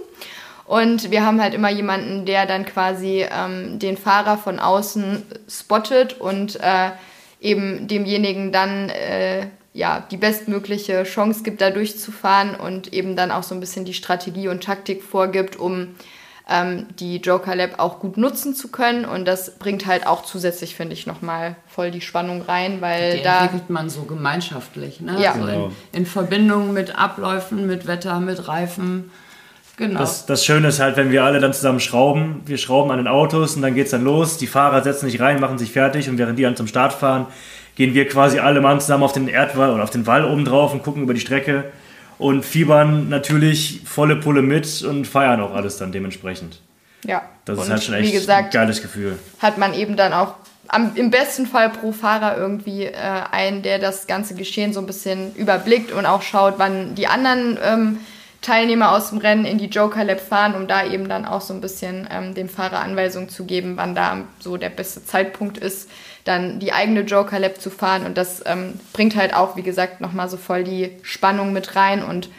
Und 0.66 1.12
wir 1.12 1.26
haben 1.26 1.42
halt 1.42 1.54
immer 1.54 1.70
jemanden, 1.70 2.26
der 2.26 2.46
dann 2.46 2.66
quasi 2.66 3.26
ähm, 3.30 3.78
den 3.78 3.98
Fahrer 3.98 4.38
von 4.38 4.60
außen 4.60 5.24
spottet 5.48 6.20
und 6.20 6.56
äh, 6.56 6.90
eben 7.40 7.88
demjenigen 7.88 8.52
dann 8.52 8.90
äh, 8.90 9.48
ja, 9.74 10.06
die 10.10 10.18
bestmögliche 10.18 11.04
Chance 11.04 11.44
gibt, 11.44 11.62
da 11.62 11.70
durchzufahren 11.70 12.56
und 12.56 12.94
eben 12.94 13.16
dann 13.16 13.30
auch 13.30 13.44
so 13.44 13.54
ein 13.54 13.60
bisschen 13.60 13.86
die 13.86 13.94
Strategie 13.94 14.48
und 14.48 14.64
Taktik 14.64 15.04
vorgibt, 15.04 15.58
um 15.58 15.96
ähm, 16.48 16.86
die 17.00 17.18
Joker 17.18 17.56
Lab 17.56 17.80
auch 17.80 18.00
gut 18.00 18.18
nutzen 18.18 18.54
zu 18.56 18.70
können. 18.70 19.06
Und 19.06 19.26
das 19.26 19.58
bringt 19.58 19.86
halt 19.86 20.06
auch 20.06 20.24
zusätzlich, 20.24 20.76
finde 20.76 20.94
ich, 20.94 21.08
nochmal 21.08 21.56
voll 21.68 21.92
die 21.92 22.02
Spannung 22.02 22.42
rein, 22.42 22.82
weil 22.82 23.18
die 23.18 23.24
da. 23.24 23.44
entwickelt 23.44 23.70
man 23.70 23.90
so 23.90 24.04
gemeinschaftlich, 24.04 25.02
ne? 25.02 25.22
Ja. 25.22 25.34
Also 25.34 25.48
in, 25.48 26.00
in 26.02 26.06
Verbindung 26.06 26.74
mit 26.74 26.98
Abläufen, 26.98 27.66
mit 27.66 27.88
Wetter, 27.88 28.20
mit 28.20 28.48
Reifen. 28.48 29.12
Genau. 29.78 30.00
Das, 30.00 30.26
das 30.26 30.46
Schöne 30.46 30.70
ist 30.70 30.80
halt, 30.80 30.96
wenn 30.96 31.12
wir 31.12 31.26
alle 31.26 31.40
dann 31.40 31.52
zusammen 31.52 31.82
schrauben, 31.82 32.44
wir 32.46 32.58
schrauben 32.58 32.92
an 32.92 32.98
den 32.98 33.08
Autos 33.08 33.58
und 33.58 33.62
dann 33.62 33.76
geht 33.76 33.86
es 33.86 33.92
dann 33.92 34.06
los, 34.06 34.38
die 34.38 34.48
Fahrer 34.48 34.82
setzen 34.84 35.10
sich 35.10 35.20
rein, 35.20 35.42
machen 35.42 35.58
sich 35.58 35.72
fertig 35.74 36.08
und 36.08 36.18
während 36.18 36.40
die 36.40 36.44
dann 36.44 36.56
zum 36.56 36.68
Start 36.68 36.94
fahren, 36.94 37.28
gehen 37.76 37.94
wir 37.94 38.08
quasi 38.08 38.40
alle 38.40 38.62
Mann 38.62 38.80
zusammen 38.80 39.04
auf 39.04 39.12
den 39.12 39.28
Erdwall 39.28 39.72
oder 39.72 39.84
auf 39.84 39.90
den 39.90 40.08
Wall 40.08 40.24
oben 40.24 40.46
drauf 40.46 40.72
und 40.72 40.82
gucken 40.82 41.04
über 41.04 41.14
die 41.14 41.20
Strecke 41.20 41.66
und 42.18 42.46
fiebern 42.46 43.10
natürlich 43.10 43.82
volle 43.86 44.16
Pulle 44.16 44.42
mit 44.42 44.84
und 44.84 45.06
feiern 45.06 45.42
auch 45.42 45.54
alles 45.54 45.78
dann 45.78 45.92
dementsprechend. 45.92 46.62
Ja. 47.06 47.24
Das 47.46 47.58
und 47.58 47.66
ist 47.66 47.72
halt 47.72 47.84
schon 47.84 47.94
echt 47.96 48.14
gesagt, 48.14 48.46
ein 48.46 48.52
geiles 48.52 48.82
Gefühl. 48.82 49.20
Hat 49.40 49.58
man 49.58 49.74
eben 49.74 49.96
dann 49.96 50.14
auch 50.14 50.36
am, 50.68 50.92
im 50.96 51.12
besten 51.12 51.46
Fall 51.46 51.70
pro 51.70 51.92
Fahrer 51.92 52.38
irgendwie 52.38 52.86
äh, 52.86 52.94
einen, 53.32 53.62
der 53.62 53.80
das 53.80 54.08
ganze 54.08 54.36
Geschehen 54.36 54.74
so 54.74 54.80
ein 54.80 54.88
bisschen 54.88 55.36
überblickt 55.36 55.92
und 55.92 56.06
auch 56.06 56.22
schaut, 56.22 56.56
wann 56.58 56.96
die 56.96 57.08
anderen 57.08 57.60
ähm, 57.64 57.98
Teilnehmer 58.46 58.92
aus 58.92 59.10
dem 59.10 59.18
Rennen 59.18 59.44
in 59.44 59.58
die 59.58 59.66
Joker 59.66 60.04
Lab 60.04 60.20
fahren, 60.20 60.54
um 60.54 60.68
da 60.68 60.86
eben 60.86 61.10
dann 61.10 61.26
auch 61.26 61.42
so 61.42 61.52
ein 61.52 61.62
bisschen 61.62 62.08
ähm, 62.12 62.36
dem 62.36 62.48
Fahrer 62.48 62.80
Anweisungen 62.80 63.28
zu 63.28 63.46
geben, 63.46 63.76
wann 63.76 63.96
da 63.96 64.20
so 64.40 64.58
der 64.58 64.70
beste 64.70 65.04
Zeitpunkt 65.04 65.58
ist, 65.58 65.90
dann 66.26 66.60
die 66.60 66.72
eigene 66.72 67.02
Joker 67.02 67.40
Lab 67.40 67.60
zu 67.60 67.72
fahren. 67.72 68.06
Und 68.06 68.20
das 68.20 68.44
ähm, 68.46 68.80
bringt 68.94 69.16
halt 69.16 69.34
auch, 69.34 69.56
wie 69.56 69.64
gesagt, 69.64 70.00
nochmal 70.00 70.30
so 70.30 70.38
voll 70.38 70.64
die 70.64 70.92
Spannung 71.02 71.54
mit 71.54 71.76
rein. 71.76 72.04
Und 72.04 72.30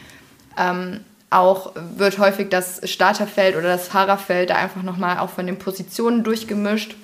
ähm, 0.56 1.00
auch 1.30 1.72
wird 1.74 2.18
häufig 2.18 2.50
das 2.50 2.88
Starterfeld 2.88 3.56
oder 3.56 3.68
das 3.68 3.88
Fahrerfeld 3.88 4.50
da 4.50 4.54
einfach 4.54 4.84
nochmal 4.84 5.18
auch 5.18 5.30
von 5.30 5.46
den 5.46 5.58
Positionen 5.58 6.22
durchgemischt. 6.22 6.94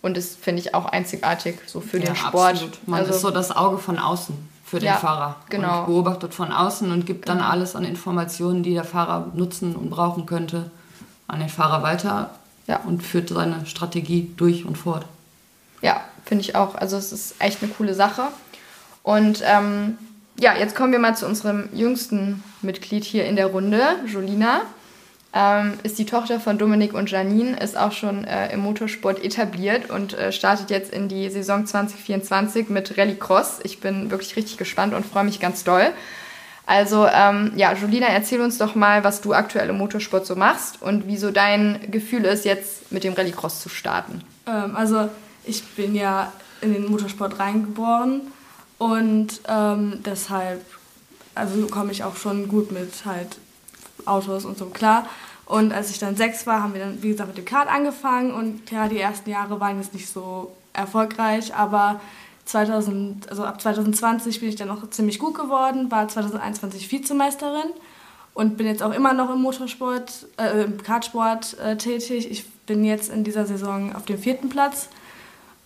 Und 0.00 0.16
das 0.16 0.36
finde 0.36 0.62
ich 0.62 0.76
auch 0.76 0.84
einzigartig 0.84 1.56
so 1.66 1.80
für 1.80 1.98
ja, 1.98 2.04
den 2.04 2.14
Sport. 2.14 2.52
Absolut. 2.52 2.86
Man 2.86 3.00
also, 3.00 3.14
ist 3.14 3.20
so 3.20 3.30
das 3.32 3.50
Auge 3.50 3.78
von 3.78 3.98
außen 3.98 4.53
für 4.64 4.78
den 4.78 4.86
ja, 4.86 4.96
Fahrer. 4.96 5.36
Genau. 5.50 5.80
Und 5.80 5.86
beobachtet 5.86 6.34
von 6.34 6.50
außen 6.50 6.90
und 6.90 7.06
gibt 7.06 7.28
dann 7.28 7.38
genau. 7.38 7.50
alles 7.50 7.76
an 7.76 7.84
Informationen, 7.84 8.62
die 8.62 8.74
der 8.74 8.84
Fahrer 8.84 9.30
nutzen 9.34 9.76
und 9.76 9.90
brauchen 9.90 10.26
könnte, 10.26 10.70
an 11.28 11.40
den 11.40 11.48
Fahrer 11.48 11.82
weiter 11.82 12.30
ja. 12.66 12.80
und 12.80 13.02
führt 13.02 13.28
seine 13.28 13.66
Strategie 13.66 14.32
durch 14.36 14.64
und 14.64 14.76
fort. 14.76 15.04
Ja, 15.82 16.00
finde 16.24 16.42
ich 16.42 16.56
auch. 16.56 16.74
Also 16.74 16.96
es 16.96 17.12
ist 17.12 17.34
echt 17.38 17.62
eine 17.62 17.70
coole 17.72 17.94
Sache. 17.94 18.22
Und 19.02 19.42
ähm, 19.44 19.98
ja, 20.38 20.56
jetzt 20.56 20.74
kommen 20.74 20.92
wir 20.92 20.98
mal 20.98 21.14
zu 21.14 21.26
unserem 21.26 21.68
jüngsten 21.74 22.42
Mitglied 22.62 23.04
hier 23.04 23.26
in 23.26 23.36
der 23.36 23.46
Runde, 23.46 23.82
Jolina. 24.06 24.62
Ähm, 25.36 25.74
ist 25.82 25.98
die 25.98 26.06
Tochter 26.06 26.38
von 26.38 26.58
Dominik 26.58 26.94
und 26.94 27.10
Janine, 27.10 27.58
ist 27.58 27.76
auch 27.76 27.90
schon 27.90 28.22
äh, 28.22 28.52
im 28.52 28.60
Motorsport 28.60 29.22
etabliert 29.24 29.90
und 29.90 30.14
äh, 30.14 30.30
startet 30.30 30.70
jetzt 30.70 30.92
in 30.92 31.08
die 31.08 31.28
Saison 31.28 31.66
2024 31.66 32.68
mit 32.68 32.96
Rallycross. 32.96 33.58
Ich 33.64 33.80
bin 33.80 34.12
wirklich 34.12 34.36
richtig 34.36 34.58
gespannt 34.58 34.94
und 34.94 35.04
freue 35.04 35.24
mich 35.24 35.40
ganz 35.40 35.64
doll. 35.64 35.90
Also 36.66 37.08
ähm, 37.12 37.52
ja, 37.56 37.74
Julina, 37.74 38.06
erzähl 38.06 38.40
uns 38.40 38.58
doch 38.58 38.76
mal, 38.76 39.02
was 39.02 39.22
du 39.22 39.34
aktuell 39.34 39.68
im 39.70 39.78
Motorsport 39.78 40.24
so 40.24 40.36
machst 40.36 40.80
und 40.80 41.08
wieso 41.08 41.32
dein 41.32 41.90
Gefühl 41.90 42.24
ist, 42.24 42.44
jetzt 42.44 42.92
mit 42.92 43.02
dem 43.02 43.14
Rallycross 43.14 43.60
zu 43.60 43.68
starten. 43.68 44.22
Ähm, 44.46 44.76
also 44.76 45.08
ich 45.44 45.64
bin 45.74 45.96
ja 45.96 46.32
in 46.60 46.72
den 46.72 46.88
Motorsport 46.88 47.40
reingeboren 47.40 48.20
und 48.78 49.40
ähm, 49.48 50.00
deshalb 50.06 50.64
also 51.34 51.66
komme 51.66 51.90
ich 51.90 52.04
auch 52.04 52.16
schon 52.16 52.46
gut 52.46 52.70
mit 52.70 53.04
halt 53.04 53.36
Autos 54.06 54.44
und 54.44 54.58
so 54.58 54.66
klar. 54.66 55.06
Und 55.46 55.72
als 55.72 55.90
ich 55.90 55.98
dann 55.98 56.16
sechs 56.16 56.46
war, 56.46 56.62
haben 56.62 56.74
wir 56.74 56.80
dann, 56.80 57.02
wie 57.02 57.10
gesagt, 57.10 57.28
mit 57.28 57.38
dem 57.38 57.44
Kart 57.44 57.68
angefangen. 57.68 58.32
Und 58.32 58.70
ja, 58.70 58.88
die 58.88 58.98
ersten 58.98 59.28
Jahre 59.28 59.60
waren 59.60 59.78
jetzt 59.78 59.92
nicht 59.92 60.08
so 60.08 60.52
erfolgreich, 60.72 61.54
aber 61.54 62.00
2000, 62.46 63.30
also 63.30 63.44
ab 63.44 63.60
2020 63.60 64.40
bin 64.40 64.48
ich 64.48 64.56
dann 64.56 64.70
auch 64.70 64.88
ziemlich 64.90 65.18
gut 65.18 65.34
geworden, 65.34 65.90
war 65.90 66.08
2021 66.08 66.90
Vizemeisterin 66.90 67.70
und 68.34 68.56
bin 68.56 68.66
jetzt 68.66 68.82
auch 68.82 68.92
immer 68.92 69.14
noch 69.14 69.32
im 69.32 69.40
Motorsport, 69.40 70.26
äh, 70.36 70.64
im 70.64 70.82
Kartsport 70.82 71.58
äh, 71.58 71.76
tätig. 71.76 72.30
Ich 72.30 72.46
bin 72.66 72.84
jetzt 72.84 73.10
in 73.10 73.24
dieser 73.24 73.46
Saison 73.46 73.94
auf 73.94 74.04
dem 74.04 74.18
vierten 74.18 74.48
Platz 74.48 74.88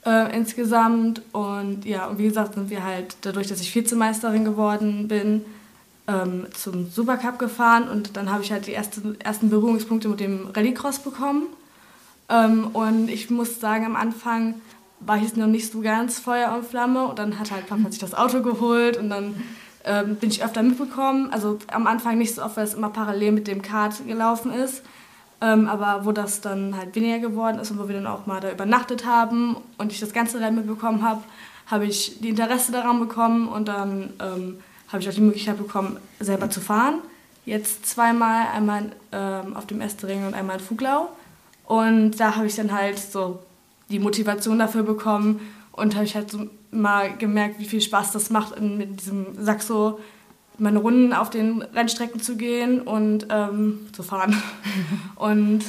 äh, 0.06 0.36
insgesamt 0.36 1.22
und 1.32 1.84
ja, 1.84 2.06
und 2.06 2.18
wie 2.18 2.24
gesagt 2.24 2.54
sind 2.54 2.70
wir 2.70 2.84
halt 2.84 3.16
dadurch, 3.22 3.48
dass 3.48 3.60
ich 3.60 3.74
Vizemeisterin 3.74 4.44
geworden 4.44 5.08
bin, 5.08 5.44
ähm, 6.08 6.46
zum 6.54 6.90
Supercup 6.90 7.38
gefahren 7.38 7.88
und 7.88 8.16
dann 8.16 8.32
habe 8.32 8.42
ich 8.42 8.50
halt 8.50 8.66
die 8.66 8.72
erste, 8.72 9.16
ersten 9.20 9.50
Berührungspunkte 9.50 10.08
mit 10.08 10.20
dem 10.20 10.48
Rallycross 10.54 11.00
bekommen. 11.00 11.44
Ähm, 12.28 12.68
und 12.72 13.08
ich 13.08 13.30
muss 13.30 13.60
sagen, 13.60 13.84
am 13.84 13.94
Anfang 13.94 14.54
war 15.00 15.18
ich 15.18 15.36
noch 15.36 15.46
nicht 15.46 15.70
so 15.70 15.80
ganz 15.80 16.18
Feuer 16.18 16.52
und 16.54 16.64
Flamme 16.64 17.06
und 17.06 17.18
dann 17.18 17.38
hat 17.38 17.50
halt 17.50 17.68
Papa 17.68 17.90
sich 17.90 18.00
das 18.00 18.14
Auto 18.14 18.42
geholt 18.42 18.96
und 18.96 19.10
dann 19.10 19.42
ähm, 19.84 20.16
bin 20.16 20.30
ich 20.30 20.42
öfter 20.42 20.62
mitbekommen. 20.62 21.32
Also 21.32 21.58
am 21.68 21.86
Anfang 21.86 22.18
nicht 22.18 22.34
so 22.34 22.42
oft, 22.42 22.56
weil 22.56 22.64
es 22.64 22.74
immer 22.74 22.90
parallel 22.90 23.32
mit 23.32 23.46
dem 23.46 23.62
Kart 23.62 24.06
gelaufen 24.06 24.52
ist. 24.52 24.82
Ähm, 25.40 25.68
aber 25.68 26.04
wo 26.04 26.10
das 26.10 26.40
dann 26.40 26.76
halt 26.76 26.96
weniger 26.96 27.20
geworden 27.20 27.60
ist 27.60 27.70
und 27.70 27.78
wo 27.78 27.86
wir 27.86 27.94
dann 27.94 28.08
auch 28.08 28.26
mal 28.26 28.40
da 28.40 28.50
übernachtet 28.50 29.06
haben 29.06 29.56
und 29.76 29.92
ich 29.92 30.00
das 30.00 30.12
ganze 30.12 30.40
Rennen 30.40 30.56
mitbekommen 30.56 31.02
habe, 31.02 31.22
habe 31.66 31.86
ich 31.86 32.18
die 32.20 32.30
Interesse 32.30 32.72
daran 32.72 32.98
bekommen 32.98 33.46
und 33.46 33.68
dann 33.68 34.14
ähm, 34.20 34.58
habe 34.88 35.02
ich 35.02 35.08
auch 35.08 35.14
die 35.14 35.20
Möglichkeit 35.20 35.58
bekommen, 35.58 35.98
selber 36.20 36.50
zu 36.50 36.60
fahren. 36.60 37.00
Jetzt 37.44 37.86
zweimal, 37.86 38.48
einmal 38.48 38.92
ähm, 39.12 39.56
auf 39.56 39.66
dem 39.66 39.80
Estering 39.80 40.26
und 40.26 40.34
einmal 40.34 40.58
in 40.58 40.64
Fuglau. 40.64 41.08
Und 41.64 42.12
da 42.18 42.36
habe 42.36 42.46
ich 42.46 42.56
dann 42.56 42.72
halt 42.72 42.98
so 42.98 43.40
die 43.90 43.98
Motivation 43.98 44.58
dafür 44.58 44.82
bekommen 44.82 45.40
und 45.72 45.94
habe 45.94 46.04
ich 46.04 46.14
halt 46.14 46.30
so 46.30 46.46
mal 46.70 47.16
gemerkt, 47.16 47.58
wie 47.58 47.64
viel 47.64 47.80
Spaß 47.80 48.12
das 48.12 48.30
macht, 48.30 48.60
mit 48.60 49.00
diesem 49.00 49.42
Saxo 49.42 49.98
meine 50.58 50.80
Runden 50.80 51.12
auf 51.12 51.30
den 51.30 51.62
Rennstrecken 51.62 52.20
zu 52.20 52.36
gehen 52.36 52.80
und 52.80 53.26
ähm, 53.30 53.86
zu 53.92 54.02
fahren. 54.02 54.42
und 55.14 55.64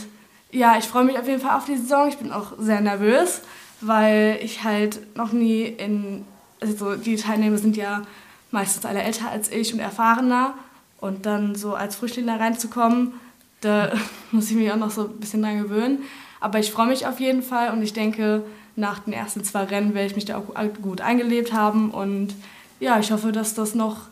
ja, 0.52 0.78
ich 0.78 0.86
freue 0.86 1.04
mich 1.04 1.18
auf 1.20 1.28
jeden 1.28 1.42
Fall 1.42 1.56
auf 1.56 1.66
die 1.66 1.78
Saison. 1.78 2.08
Ich 2.08 2.18
bin 2.18 2.32
auch 2.32 2.54
sehr 2.58 2.82
nervös, 2.82 3.42
weil 3.82 4.40
ich 4.42 4.64
halt 4.64 5.16
noch 5.16 5.32
nie 5.32 5.64
in, 5.64 6.26
also 6.60 6.96
die 6.96 7.16
Teilnehmer 7.18 7.58
sind 7.58 7.78
ja 7.78 8.02
meistens 8.52 8.86
alle 8.86 9.02
älter 9.02 9.30
als 9.30 9.52
ich 9.52 9.74
und 9.74 9.80
erfahrener. 9.80 10.54
Und 11.00 11.26
dann 11.26 11.56
so 11.56 11.76
als 11.76 11.96
Flüchtling 11.96 12.28
da 12.28 12.36
reinzukommen, 12.36 13.14
da 13.62 13.92
muss 14.32 14.50
ich 14.50 14.58
mich 14.58 14.72
auch 14.72 14.78
noch 14.78 14.92
so 14.92 15.06
ein 15.06 15.18
bisschen 15.18 15.42
dran 15.42 15.62
gewöhnen. 15.64 16.00
Aber 16.40 16.60
ich 16.60 16.72
freue 16.72 16.88
mich 16.88 17.06
auf 17.06 17.20
jeden 17.20 17.44
Fall 17.44 17.72
und 17.72 17.82
ich 17.82 17.94
denke, 17.94 18.44
nach 18.76 19.00
den 19.00 19.14
ersten 19.14 19.44
zwei 19.44 19.64
Rennen 19.64 19.94
werde 19.94 20.08
ich 20.08 20.16
mich 20.16 20.26
da 20.26 20.38
auch 20.38 20.54
gut 20.82 21.02
eingelebt 21.02 21.54
haben. 21.54 21.92
Und 21.92 22.34
ja, 22.80 23.00
ich 23.00 23.12
hoffe, 23.12 23.32
dass 23.32 23.54
das 23.54 23.76
noch 23.76 24.08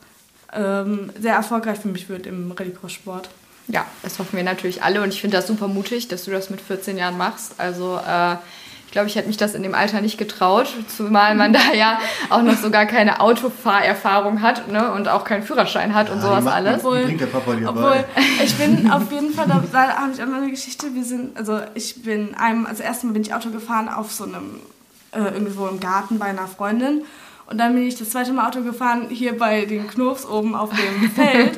ähm, 0.54 1.12
sehr 1.20 1.36
erfolgreich 1.36 1.80
für 1.80 1.88
mich 1.88 2.10
wird 2.10 2.26
im 2.26 2.52
Rallycross-Sport. 2.52 3.30
Ja, 3.70 3.86
das 4.02 4.18
hoffen 4.20 4.38
wir 4.38 4.44
natürlich 4.44 4.84
alle 4.84 5.02
und 5.02 5.10
ich 5.14 5.20
finde 5.20 5.38
das 5.38 5.48
super 5.48 5.68
mutig, 5.68 6.08
dass 6.08 6.24
du 6.24 6.32
das 6.32 6.50
mit 6.50 6.62
14 6.62 6.98
Jahren 6.98 7.18
machst. 7.18 7.56
Also 7.58 7.98
äh, 7.98 8.38
glaube, 8.98 9.10
ich 9.10 9.16
hätte 9.16 9.28
mich 9.28 9.38
das 9.38 9.54
in 9.54 9.62
dem 9.62 9.76
Alter 9.76 10.02
nicht 10.02 10.18
getraut, 10.18 10.74
zumal 10.88 11.36
man 11.36 11.54
da 11.54 11.72
ja 11.76 12.00
auch 12.32 12.42
noch 12.42 12.58
so 12.58 12.72
gar 12.72 12.88
keine 12.88 13.20
Autofahrerfahrung 13.20 14.42
hat 14.42 14.72
ne? 14.72 14.92
und 14.92 15.08
auch 15.08 15.24
keinen 15.24 15.44
Führerschein 15.44 15.94
hat 15.94 16.08
ja, 16.08 16.16
und 16.16 16.22
sowas 16.22 16.48
alles. 16.48 16.78
Obwohl, 16.78 17.04
bringt 17.04 17.22
der 17.22 17.28
Papa 17.28 17.54
dir 17.54 17.70
obwohl 17.70 17.84
bei. 17.84 18.06
ich 18.44 18.56
bin 18.56 18.90
auf 18.90 19.12
jeden 19.12 19.32
Fall, 19.36 19.46
da, 19.48 19.64
da 19.72 19.98
habe 19.98 20.14
ich 20.14 20.24
auch 20.24 20.26
noch 20.26 20.38
eine 20.38 20.50
Geschichte. 20.50 20.96
Wir 20.96 21.04
sind, 21.04 21.38
also 21.38 21.60
ich 21.76 22.02
bin 22.02 22.34
einem, 22.34 22.66
also 22.66 22.82
erstmal 22.82 23.14
bin 23.14 23.22
ich 23.22 23.36
Auto 23.36 23.52
gefahren 23.52 23.88
auf 23.88 24.12
so 24.12 24.24
einem, 24.24 24.62
äh, 25.12 25.20
irgendwo 25.20 25.68
im 25.68 25.80
Garten 25.80 26.18
bei 26.18 26.26
einer 26.26 26.48
Freundin. 26.48 27.04
Und 27.50 27.60
dann 27.60 27.74
bin 27.74 27.88
ich 27.88 27.96
das 27.96 28.10
zweite 28.10 28.34
Mal 28.34 28.50
Auto 28.50 28.62
gefahren, 28.62 29.08
hier 29.10 29.38
bei 29.38 29.64
den 29.64 29.88
Knurfs 29.88 30.26
oben 30.26 30.54
auf 30.54 30.70
dem 30.72 31.10
Feld. 31.16 31.58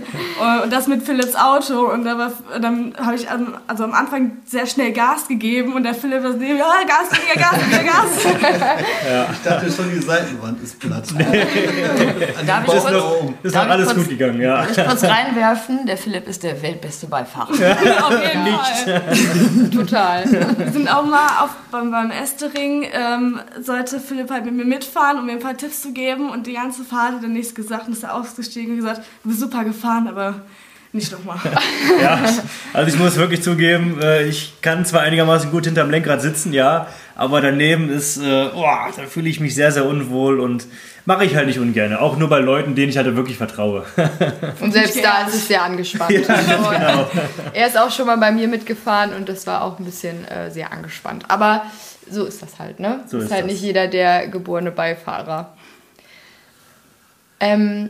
und 0.64 0.72
das 0.72 0.86
mit 0.86 1.02
Philips 1.02 1.36
Auto. 1.36 1.92
Und 1.92 2.04
da 2.04 2.16
war, 2.16 2.32
dann 2.62 2.94
habe 2.98 3.16
ich 3.16 3.28
am, 3.30 3.56
also 3.66 3.86
am 3.86 3.94
Anfang 3.94 4.38
sehr 4.46 4.68
schnell 4.68 4.92
Gas 4.92 5.28
gegeben. 5.28 5.74
Und 5.74 5.84
der 5.84 5.96
Philipp 5.96 6.22
war 6.22 6.30
neben 6.34 6.58
mir, 6.58 6.64
ah, 6.64 6.86
Gas, 6.86 7.10
Gas, 7.34 7.60
Gas. 7.72 8.24
ja. 9.12 9.28
Ich 9.32 9.40
dachte 9.44 9.72
schon, 9.72 9.90
die 9.90 10.00
Seitenwand 10.00 10.62
ist 10.62 10.80
platt. 10.80 11.06
Nee. 11.20 11.46
Darf 12.46 12.64
ich 12.64 12.72
kurz, 12.72 12.86
ist 13.44 13.56
noch 13.56 13.68
alles 13.68 13.88
kurz, 13.88 13.98
gut 13.98 14.10
gegangen, 14.10 14.42
ja. 14.42 14.66
ich 14.70 14.78
kurz 14.78 15.04
reinwerfen? 15.04 15.86
Der 15.86 15.98
Philipp 15.98 16.28
ist 16.28 16.44
der 16.44 16.62
weltbeste 16.62 17.08
Beifahrer. 17.08 17.54
Ja. 17.56 18.06
auf 18.06 18.12
jeden 18.12 18.48
Fall. 18.48 19.70
Total. 19.70 20.24
Wir 20.58 20.72
sind 20.72 20.88
auch 20.88 21.06
mal 21.06 21.44
auf, 21.44 21.50
beim, 21.72 21.92
beim 21.92 22.12
Estering, 22.12 22.88
ähm, 22.92 23.40
sollte 23.62 24.00
Philipp 24.00 24.32
halt 24.32 24.46
mit 24.46 24.56
mir 24.56 24.66
mitfahren 24.66 25.20
und 25.20 25.26
mir 25.26 25.34
ein 25.34 25.40
paar 25.40 25.58
Tipps 25.58 25.79
zu 25.82 25.94
geben 25.94 26.30
und 26.30 26.48
die 26.48 26.54
ganze 26.54 26.84
Fahrt 26.84 27.14
hat 27.14 27.24
er 27.24 27.30
nichts 27.30 27.56
gesagt 27.56 27.88
und 27.88 27.94
ist 27.94 28.04
er 28.04 28.16
ausgestiegen 28.16 28.72
und 28.72 28.78
gesagt, 28.78 29.02
du 29.24 29.30
bist 29.30 29.42
super 29.42 29.64
gefahren, 29.64 30.08
aber 30.08 30.42
nicht 30.92 31.12
nochmal. 31.12 31.38
ja, 32.02 32.20
also 32.74 32.92
ich 32.92 33.00
muss 33.00 33.16
wirklich 33.16 33.44
zugeben, 33.44 34.00
äh, 34.02 34.24
ich 34.24 34.54
kann 34.62 34.86
zwar 34.86 35.02
einigermaßen 35.02 35.52
gut 35.52 35.66
hinterm 35.66 35.92
Lenkrad 35.92 36.22
sitzen, 36.22 36.52
ja, 36.52 36.88
aber 37.16 37.42
daneben 37.42 37.90
ist, 37.90 38.18
äh, 38.18 38.50
oh, 38.56 38.64
da 38.64 39.04
fühle 39.04 39.30
ich 39.30 39.40
mich 39.40 39.54
sehr, 39.54 39.72
sehr 39.72 39.86
unwohl 39.86 40.40
und 40.40 40.66
mache 41.06 41.26
ich 41.26 41.36
halt 41.36 41.48
nicht 41.48 41.60
ungern. 41.60 41.96
Auch 41.96 42.18
nur 42.18 42.30
bei 42.30 42.40
Leuten, 42.40 42.76
denen 42.76 42.90
ich 42.90 42.98
halt 42.98 43.14
wirklich 43.16 43.38
vertraue. 43.38 43.84
Und 44.62 44.72
selbst 44.72 45.04
da 45.04 45.28
ist 45.28 45.34
es 45.34 45.48
sehr 45.48 45.64
angespannt. 45.64 46.12
Ja, 46.20 46.36
also, 46.36 46.70
genau. 46.70 47.10
Er 47.54 47.68
ist 47.68 47.78
auch 47.78 47.92
schon 47.92 48.06
mal 48.06 48.18
bei 48.18 48.32
mir 48.32 48.48
mitgefahren 48.48 49.14
und 49.14 49.28
das 49.28 49.48
war 49.48 49.64
auch 49.64 49.80
ein 49.80 49.86
bisschen 49.86 50.28
äh, 50.28 50.52
sehr 50.52 50.72
angespannt. 50.72 51.26
Aber 51.28 51.64
so 52.10 52.26
ist 52.26 52.42
das 52.42 52.60
halt, 52.60 52.80
ne? 52.80 53.04
So 53.08 53.18
ist, 53.18 53.26
ist 53.26 53.32
halt 53.32 53.46
das. 53.46 53.52
nicht 53.52 53.62
jeder 53.62 53.88
der 53.88 54.28
geborene 54.28 54.72
Beifahrer. 54.72 55.54
Ähm, 57.40 57.90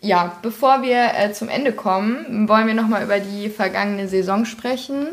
ja, 0.00 0.36
bevor 0.42 0.82
wir 0.82 1.14
äh, 1.16 1.32
zum 1.32 1.48
Ende 1.48 1.72
kommen, 1.72 2.48
wollen 2.48 2.66
wir 2.66 2.74
nochmal 2.74 3.02
über 3.02 3.18
die 3.18 3.48
vergangene 3.48 4.08
Saison 4.08 4.44
sprechen. 4.44 5.08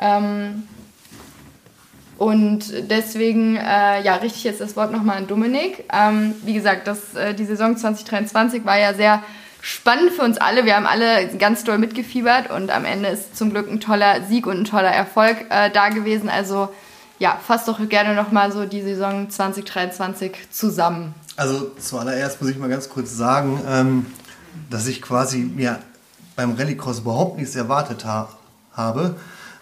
Ähm, 0.00 0.64
und 2.18 2.90
deswegen 2.90 3.56
äh, 3.56 4.02
ja, 4.02 4.16
richte 4.16 4.38
ich 4.38 4.44
jetzt 4.44 4.60
das 4.60 4.76
Wort 4.76 4.90
nochmal 4.90 5.18
an 5.18 5.28
Dominik. 5.28 5.84
Ähm, 5.92 6.34
wie 6.44 6.54
gesagt, 6.54 6.88
das, 6.88 7.14
äh, 7.14 7.32
die 7.32 7.44
Saison 7.44 7.76
2023 7.76 8.64
war 8.64 8.78
ja 8.78 8.92
sehr 8.92 9.22
spannend 9.60 10.10
für 10.10 10.22
uns 10.22 10.36
alle. 10.36 10.64
Wir 10.64 10.74
haben 10.74 10.86
alle 10.86 11.28
ganz 11.38 11.62
doll 11.62 11.78
mitgefiebert 11.78 12.50
und 12.50 12.70
am 12.70 12.84
Ende 12.84 13.08
ist 13.08 13.36
zum 13.36 13.50
Glück 13.50 13.70
ein 13.70 13.80
toller 13.80 14.22
Sieg 14.22 14.46
und 14.46 14.60
ein 14.60 14.64
toller 14.64 14.90
Erfolg 14.90 15.46
äh, 15.48 15.70
da 15.70 15.90
gewesen. 15.90 16.28
Also 16.28 16.68
ja, 17.20 17.38
fass 17.44 17.64
doch 17.64 17.88
gerne 17.88 18.14
nochmal 18.14 18.50
so 18.50 18.66
die 18.66 18.82
Saison 18.82 19.30
2023 19.30 20.50
zusammen. 20.50 21.14
Also 21.38 21.70
zuallererst 21.80 22.42
muss 22.42 22.50
ich 22.50 22.58
mal 22.58 22.68
ganz 22.68 22.88
kurz 22.88 23.16
sagen, 23.16 23.60
ähm, 23.64 24.06
dass 24.70 24.88
ich 24.88 25.00
quasi 25.00 25.38
mir 25.38 25.78
beim 26.34 26.56
Rallycross 26.56 26.98
überhaupt 26.98 27.38
nichts 27.38 27.54
erwartet 27.54 28.04
ha 28.04 28.28
habe. 28.72 29.14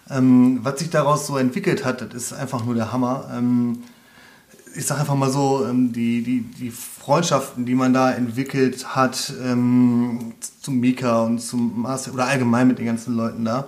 Ähm, 0.09 0.61
was 0.63 0.79
sich 0.79 0.89
daraus 0.89 1.27
so 1.27 1.37
entwickelt 1.37 1.85
hat, 1.85 2.01
das 2.01 2.15
ist 2.15 2.33
einfach 2.33 2.65
nur 2.65 2.73
der 2.73 2.91
Hammer. 2.91 3.29
Ähm, 3.31 3.83
ich 4.75 4.87
sage 4.87 5.01
einfach 5.01 5.13
mal 5.13 5.29
so, 5.29 5.67
ähm, 5.67 5.93
die, 5.93 6.23
die, 6.23 6.41
die 6.41 6.71
Freundschaften, 6.71 7.67
die 7.67 7.75
man 7.75 7.93
da 7.93 8.11
entwickelt 8.11 8.95
hat 8.95 9.31
ähm, 9.43 10.33
zum 10.59 10.79
Mika 10.79 11.21
und 11.21 11.37
zum 11.37 11.83
Marcel 11.83 12.11
oder 12.13 12.25
allgemein 12.25 12.67
mit 12.67 12.79
den 12.79 12.87
ganzen 12.87 13.15
Leuten 13.15 13.45
da. 13.45 13.67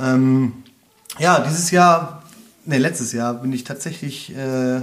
Ähm, 0.00 0.54
ja, 1.18 1.40
dieses 1.40 1.70
Jahr 1.70 2.22
ne, 2.64 2.78
letztes 2.78 3.12
Jahr 3.12 3.34
bin 3.34 3.52
ich 3.52 3.64
tatsächlich 3.64 4.34
äh, 4.34 4.80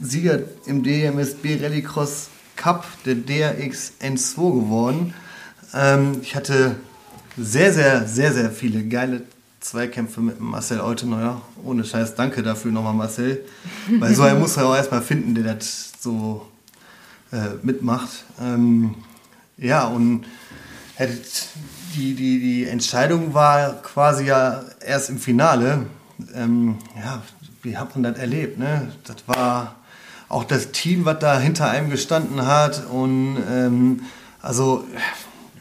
Sieger 0.00 0.40
im 0.66 0.82
DMSB 0.82 1.58
Rallycross 1.62 2.28
Cup 2.56 2.86
der 3.04 3.14
DRX 3.14 3.92
N2 4.00 4.60
geworden. 4.60 5.14
Ähm, 5.74 6.18
ich 6.22 6.34
hatte 6.34 6.76
sehr, 7.36 7.72
sehr, 7.72 8.06
sehr, 8.06 8.32
sehr 8.32 8.50
viele 8.50 8.84
geile 8.84 9.22
Zweikämpfe 9.60 10.20
mit 10.20 10.40
Marcel 10.40 10.80
Euteneuer. 10.80 11.40
Ohne 11.64 11.84
Scheiß, 11.84 12.14
danke 12.14 12.42
dafür 12.42 12.70
nochmal, 12.70 12.94
Marcel. 12.94 13.44
Weil 13.98 14.14
so 14.14 14.22
einen 14.22 14.38
muss 14.40 14.56
man 14.56 14.66
auch 14.66 14.76
erstmal 14.76 15.02
finden, 15.02 15.34
der 15.34 15.54
das 15.54 15.92
so 16.00 16.46
äh, 17.32 17.54
mitmacht. 17.62 18.24
Ähm, 18.40 18.94
ja, 19.56 19.86
und 19.86 20.24
die, 21.94 22.14
die, 22.14 22.40
die 22.40 22.66
Entscheidung 22.66 23.34
war 23.34 23.82
quasi 23.82 24.26
ja 24.26 24.64
erst 24.84 25.10
im 25.10 25.18
Finale. 25.18 25.86
Ähm, 26.34 26.76
ja, 26.96 27.22
wie 27.62 27.76
hat 27.76 27.94
man 27.94 28.02
das 28.02 28.18
erlebt? 28.18 28.58
Ne? 28.58 28.88
Das 29.04 29.16
war 29.26 29.76
auch 30.28 30.44
das 30.44 30.72
Team, 30.72 31.04
was 31.04 31.18
da 31.20 31.38
hinter 31.38 31.70
einem 31.70 31.90
gestanden 31.90 32.46
hat. 32.46 32.86
Und 32.90 33.38
ähm, 33.50 34.02
also 34.40 34.84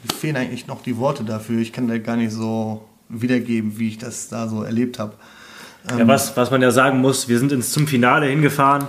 mir 0.04 0.16
fehlen 0.16 0.36
eigentlich 0.36 0.68
noch 0.68 0.82
die 0.82 0.98
Worte 0.98 1.24
dafür. 1.24 1.60
Ich 1.60 1.74
kann 1.74 1.88
da 1.88 1.98
gar 1.98 2.16
nicht 2.16 2.32
so 2.32 2.88
wiedergeben, 3.10 3.80
wie 3.80 3.90
ich 3.90 3.98
das 3.98 4.28
da 4.28 4.48
so 4.48 4.64
erlebt 4.64 5.00
habe. 5.00 5.14
Ähm, 5.92 6.00
ja, 6.00 6.08
was, 6.08 6.36
was 6.36 6.52
man 6.52 6.62
ja 6.62 6.72
sagen 6.72 7.00
muss, 7.00 7.28
wir 7.28 7.40
sind 7.40 7.52
ins, 7.52 7.72
zum 7.72 7.88
Finale 7.88 8.28
hingefahren. 8.28 8.88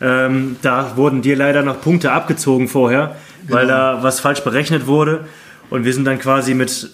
Ähm, 0.00 0.56
da 0.62 0.96
wurden 0.96 1.22
dir 1.22 1.36
leider 1.36 1.62
noch 1.62 1.80
Punkte 1.80 2.12
abgezogen 2.12 2.68
vorher, 2.68 3.16
genau. 3.46 3.56
weil 3.56 3.66
da 3.66 4.02
was 4.02 4.20
falsch 4.20 4.42
berechnet 4.42 4.86
wurde. 4.86 5.26
Und 5.70 5.84
wir 5.84 5.94
sind 5.94 6.04
dann 6.04 6.18
quasi 6.18 6.54
mit 6.54 6.90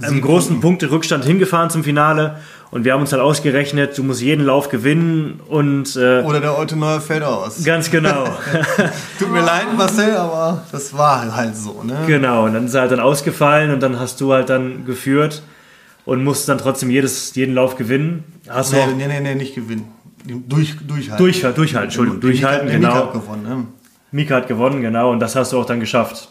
einem 0.00 0.20
großen 0.20 0.60
Punkterückstand 0.60 1.24
hingefahren 1.24 1.70
zum 1.70 1.82
Finale 1.82 2.38
und 2.70 2.84
wir 2.84 2.92
haben 2.92 3.00
uns 3.00 3.12
halt 3.12 3.22
ausgerechnet, 3.22 3.96
du 3.96 4.02
musst 4.02 4.20
jeden 4.20 4.44
Lauf 4.44 4.68
gewinnen 4.68 5.40
und. 5.48 5.96
Äh, 5.96 6.22
Oder 6.22 6.40
der 6.40 6.50
alte 6.50 6.76
neue 6.76 7.00
fällt 7.00 7.22
aus. 7.22 7.62
Ganz 7.64 7.90
genau. 7.90 8.24
Tut 9.18 9.30
mir 9.30 9.40
leid, 9.40 9.66
Marcel, 9.76 10.16
aber 10.16 10.64
das 10.72 10.96
war 10.96 11.34
halt 11.34 11.56
so, 11.56 11.82
ne? 11.82 11.96
Genau, 12.06 12.46
und 12.46 12.54
dann 12.54 12.66
ist 12.66 12.74
er 12.74 12.82
halt 12.82 12.92
dann 12.92 13.00
ausgefallen 13.00 13.70
und 13.70 13.80
dann 13.80 14.00
hast 14.00 14.20
du 14.20 14.32
halt 14.32 14.50
dann 14.50 14.84
geführt 14.84 15.42
und 16.04 16.24
musst 16.24 16.48
dann 16.48 16.58
trotzdem 16.58 16.90
jedes, 16.90 17.34
jeden 17.34 17.54
Lauf 17.54 17.76
gewinnen. 17.76 18.24
Hast 18.48 18.72
nee, 18.72 18.86
nee, 18.96 19.06
nee, 19.06 19.20
nee, 19.20 19.34
nicht 19.34 19.54
gewinnen. 19.54 19.92
Durch, 20.24 20.76
durchhalten. 20.86 21.24
Durch, 21.24 21.40
durchhalten, 21.42 21.84
Entschuldigung. 21.84 22.20
Durchhalten, 22.20 22.66
Mika, 22.66 22.78
genau. 22.78 22.94
Mika 22.94 23.06
hat 23.06 23.12
gewonnen, 23.12 23.42
ne? 23.42 23.66
Mika 24.10 24.34
hat 24.36 24.48
gewonnen, 24.48 24.82
genau, 24.82 25.12
und 25.12 25.20
das 25.20 25.36
hast 25.36 25.52
du 25.52 25.60
auch 25.60 25.66
dann 25.66 25.78
geschafft. 25.78 26.28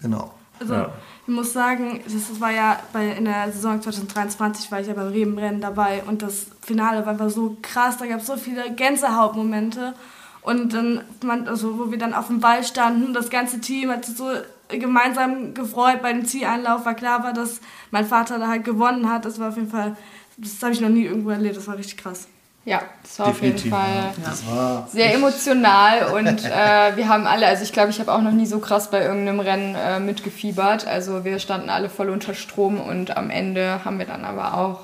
Genau. 0.00 0.34
Also, 0.60 0.74
ja. 0.74 0.90
Ich 1.28 1.34
muss 1.34 1.52
sagen, 1.52 2.00
das 2.06 2.40
war 2.40 2.52
ja 2.52 2.80
bei, 2.90 3.10
in 3.10 3.26
der 3.26 3.52
Saison 3.52 3.82
2023 3.82 4.72
war 4.72 4.80
ich 4.80 4.86
ja 4.86 4.94
beim 4.94 5.08
Rebenrennen 5.08 5.60
dabei 5.60 6.02
und 6.06 6.22
das 6.22 6.46
Finale 6.62 7.04
war 7.04 7.12
einfach 7.12 7.28
so 7.28 7.58
krass, 7.60 7.98
da 7.98 8.06
gab 8.06 8.20
es 8.20 8.26
so 8.28 8.38
viele 8.38 8.72
Gänsehautmomente. 8.74 9.92
Und 10.40 10.72
dann, 10.72 11.02
also 11.46 11.78
wo 11.78 11.90
wir 11.90 11.98
dann 11.98 12.14
auf 12.14 12.28
dem 12.28 12.40
Ball 12.40 12.64
standen, 12.64 13.12
das 13.12 13.28
ganze 13.28 13.60
Team 13.60 13.90
hat 13.90 14.06
sich 14.06 14.16
so 14.16 14.30
gemeinsam 14.70 15.52
gefreut 15.52 16.00
bei 16.00 16.14
dem 16.14 16.24
Zieleinlauf, 16.24 16.86
war 16.86 16.94
klar 16.94 17.22
war, 17.22 17.34
dass 17.34 17.60
mein 17.90 18.06
Vater 18.06 18.38
da 18.38 18.48
halt 18.48 18.64
gewonnen 18.64 19.10
hat, 19.10 19.26
das 19.26 19.38
war 19.38 19.50
auf 19.50 19.56
jeden 19.56 19.70
Fall, 19.70 19.98
das 20.38 20.62
habe 20.62 20.72
ich 20.72 20.80
noch 20.80 20.88
nie 20.88 21.04
irgendwo 21.04 21.28
erlebt, 21.28 21.58
das 21.58 21.68
war 21.68 21.76
richtig 21.76 21.98
krass. 21.98 22.26
Ja, 22.68 22.82
das 23.02 23.18
war 23.18 23.28
Definitiv, 23.28 23.72
auf 23.72 23.86
jeden 23.86 24.12
Fall 24.12 24.54
ja. 24.54 24.88
sehr 24.92 25.14
emotional 25.14 26.12
und 26.12 26.44
äh, 26.44 26.96
wir 26.96 27.08
haben 27.08 27.26
alle, 27.26 27.46
also 27.46 27.62
ich 27.62 27.72
glaube, 27.72 27.88
ich 27.88 27.98
habe 27.98 28.12
auch 28.12 28.20
noch 28.20 28.30
nie 28.30 28.44
so 28.44 28.58
krass 28.58 28.90
bei 28.90 29.02
irgendeinem 29.02 29.40
Rennen 29.40 29.74
äh, 29.74 29.98
mitgefiebert. 29.98 30.86
Also 30.86 31.24
wir 31.24 31.38
standen 31.38 31.70
alle 31.70 31.88
voll 31.88 32.10
unter 32.10 32.34
Strom 32.34 32.78
und 32.78 33.16
am 33.16 33.30
Ende 33.30 33.86
haben 33.86 33.98
wir 33.98 34.04
dann 34.04 34.26
aber 34.26 34.52
auch 34.52 34.80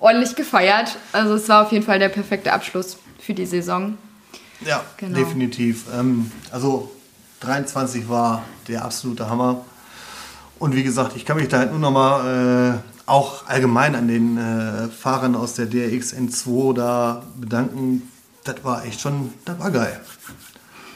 ordentlich 0.00 0.34
gefeiert. 0.34 0.96
Also 1.12 1.34
es 1.34 1.48
war 1.48 1.62
auf 1.62 1.70
jeden 1.70 1.84
Fall 1.84 2.00
der 2.00 2.08
perfekte 2.08 2.52
Abschluss 2.52 2.98
für 3.20 3.34
die 3.34 3.46
Saison. 3.46 3.96
Ja, 4.62 4.82
genau. 4.96 5.16
definitiv. 5.16 5.84
Ähm, 5.96 6.32
also 6.50 6.90
23 7.42 8.08
war 8.08 8.42
der 8.66 8.84
absolute 8.84 9.30
Hammer. 9.30 9.64
Und 10.58 10.74
wie 10.74 10.82
gesagt, 10.82 11.14
ich 11.14 11.24
kann 11.24 11.36
mich 11.36 11.46
da 11.46 11.58
halt 11.58 11.70
nur 11.70 11.78
noch 11.78 11.92
mal 11.92 12.74
äh, 12.74 12.99
auch 13.06 13.46
allgemein 13.46 13.94
an 13.94 14.08
den 14.08 14.38
äh, 14.38 14.88
Fahrern 14.88 15.34
aus 15.34 15.54
der 15.54 15.66
DRX 15.66 16.14
N2 16.14 16.74
da 16.74 17.22
bedanken. 17.36 18.10
Das 18.44 18.62
war 18.64 18.84
echt 18.84 19.00
schon, 19.00 19.32
das 19.44 19.58
war 19.58 19.70
geil. 19.70 20.00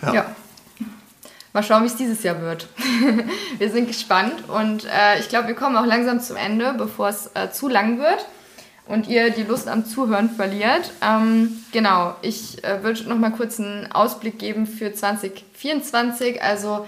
Ja. 0.02 0.14
ja. 0.14 0.26
Mal 1.52 1.62
schauen, 1.62 1.82
wie 1.84 1.86
es 1.86 1.96
dieses 1.96 2.22
Jahr 2.22 2.40
wird. 2.40 2.68
wir 3.58 3.70
sind 3.70 3.86
gespannt 3.86 4.48
und 4.48 4.84
äh, 4.84 5.20
ich 5.20 5.28
glaube, 5.28 5.48
wir 5.48 5.54
kommen 5.54 5.76
auch 5.76 5.86
langsam 5.86 6.20
zum 6.20 6.36
Ende, 6.36 6.74
bevor 6.76 7.08
es 7.08 7.30
äh, 7.34 7.50
zu 7.52 7.68
lang 7.68 7.98
wird 7.98 8.26
und 8.86 9.08
ihr 9.08 9.30
die 9.30 9.44
Lust 9.44 9.68
am 9.68 9.86
Zuhören 9.86 10.30
verliert. 10.30 10.92
Ähm, 11.00 11.64
genau, 11.72 12.16
ich 12.22 12.62
äh, 12.64 12.82
würde 12.82 13.08
noch 13.08 13.18
mal 13.18 13.30
kurz 13.30 13.58
einen 13.60 13.90
Ausblick 13.92 14.38
geben 14.38 14.66
für 14.66 14.92
2024. 14.92 16.42
Also 16.42 16.86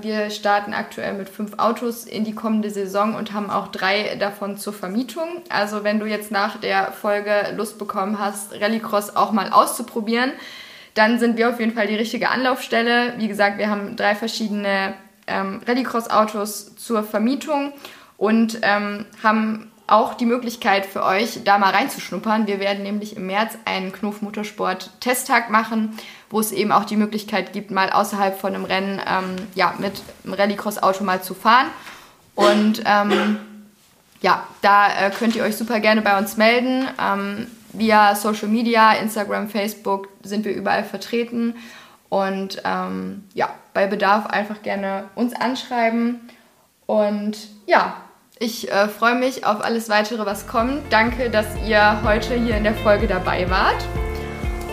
wir 0.00 0.30
starten 0.30 0.72
aktuell 0.72 1.12
mit 1.12 1.28
fünf 1.28 1.58
Autos 1.58 2.04
in 2.04 2.24
die 2.24 2.34
kommende 2.34 2.70
Saison 2.70 3.14
und 3.14 3.34
haben 3.34 3.50
auch 3.50 3.68
drei 3.68 4.16
davon 4.16 4.56
zur 4.56 4.72
Vermietung. 4.72 5.42
Also 5.50 5.84
wenn 5.84 6.00
du 6.00 6.06
jetzt 6.06 6.30
nach 6.30 6.58
der 6.58 6.92
Folge 6.92 7.52
Lust 7.54 7.78
bekommen 7.78 8.18
hast, 8.18 8.58
Rallycross 8.58 9.14
auch 9.14 9.30
mal 9.32 9.50
auszuprobieren, 9.50 10.32
dann 10.94 11.18
sind 11.18 11.36
wir 11.36 11.50
auf 11.50 11.60
jeden 11.60 11.74
Fall 11.74 11.86
die 11.86 11.96
richtige 11.96 12.30
Anlaufstelle. 12.30 13.14
Wie 13.18 13.28
gesagt, 13.28 13.58
wir 13.58 13.68
haben 13.68 13.94
drei 13.94 14.14
verschiedene 14.14 14.94
ähm, 15.26 15.60
Rallycross-Autos 15.66 16.76
zur 16.76 17.02
Vermietung 17.02 17.72
und 18.16 18.58
ähm, 18.62 19.04
haben 19.22 19.70
auch 19.86 20.14
die 20.14 20.26
Möglichkeit 20.26 20.86
für 20.86 21.04
euch, 21.04 21.40
da 21.44 21.58
mal 21.58 21.70
reinzuschnuppern. 21.70 22.46
Wir 22.46 22.60
werden 22.60 22.82
nämlich 22.82 23.16
im 23.16 23.26
März 23.26 23.58
einen 23.64 23.92
Knuf 23.92 24.22
Motorsport 24.22 24.90
Testtag 25.00 25.50
machen, 25.50 25.98
wo 26.30 26.40
es 26.40 26.52
eben 26.52 26.72
auch 26.72 26.84
die 26.84 26.96
Möglichkeit 26.96 27.52
gibt, 27.52 27.70
mal 27.70 27.90
außerhalb 27.90 28.38
von 28.38 28.54
einem 28.54 28.64
Rennen 28.64 29.00
ähm, 29.06 29.36
ja, 29.54 29.74
mit 29.78 30.02
einem 30.24 30.34
Rallycross-Auto 30.34 31.04
mal 31.04 31.22
zu 31.22 31.34
fahren. 31.34 31.68
Und 32.34 32.82
ähm, 32.84 33.38
ja, 34.20 34.46
da 34.62 34.88
äh, 34.88 35.10
könnt 35.10 35.36
ihr 35.36 35.42
euch 35.42 35.56
super 35.56 35.80
gerne 35.80 36.02
bei 36.02 36.18
uns 36.18 36.36
melden. 36.36 36.86
Ähm, 37.00 37.46
via 37.72 38.14
Social 38.14 38.48
Media, 38.48 38.92
Instagram, 38.92 39.48
Facebook 39.48 40.08
sind 40.22 40.44
wir 40.44 40.54
überall 40.54 40.84
vertreten. 40.84 41.54
Und 42.08 42.62
ähm, 42.64 43.24
ja, 43.34 43.50
bei 43.74 43.86
Bedarf 43.86 44.26
einfach 44.26 44.62
gerne 44.62 45.04
uns 45.14 45.34
anschreiben. 45.34 46.20
Und 46.86 47.48
ja, 47.66 47.96
ich 48.38 48.70
äh, 48.70 48.88
freue 48.88 49.14
mich 49.14 49.44
auf 49.44 49.62
alles 49.62 49.88
weitere, 49.88 50.24
was 50.24 50.46
kommt. 50.46 50.82
Danke, 50.90 51.28
dass 51.28 51.46
ihr 51.66 52.02
heute 52.02 52.34
hier 52.34 52.56
in 52.56 52.64
der 52.64 52.74
Folge 52.74 53.06
dabei 53.06 53.48
wart. 53.50 53.84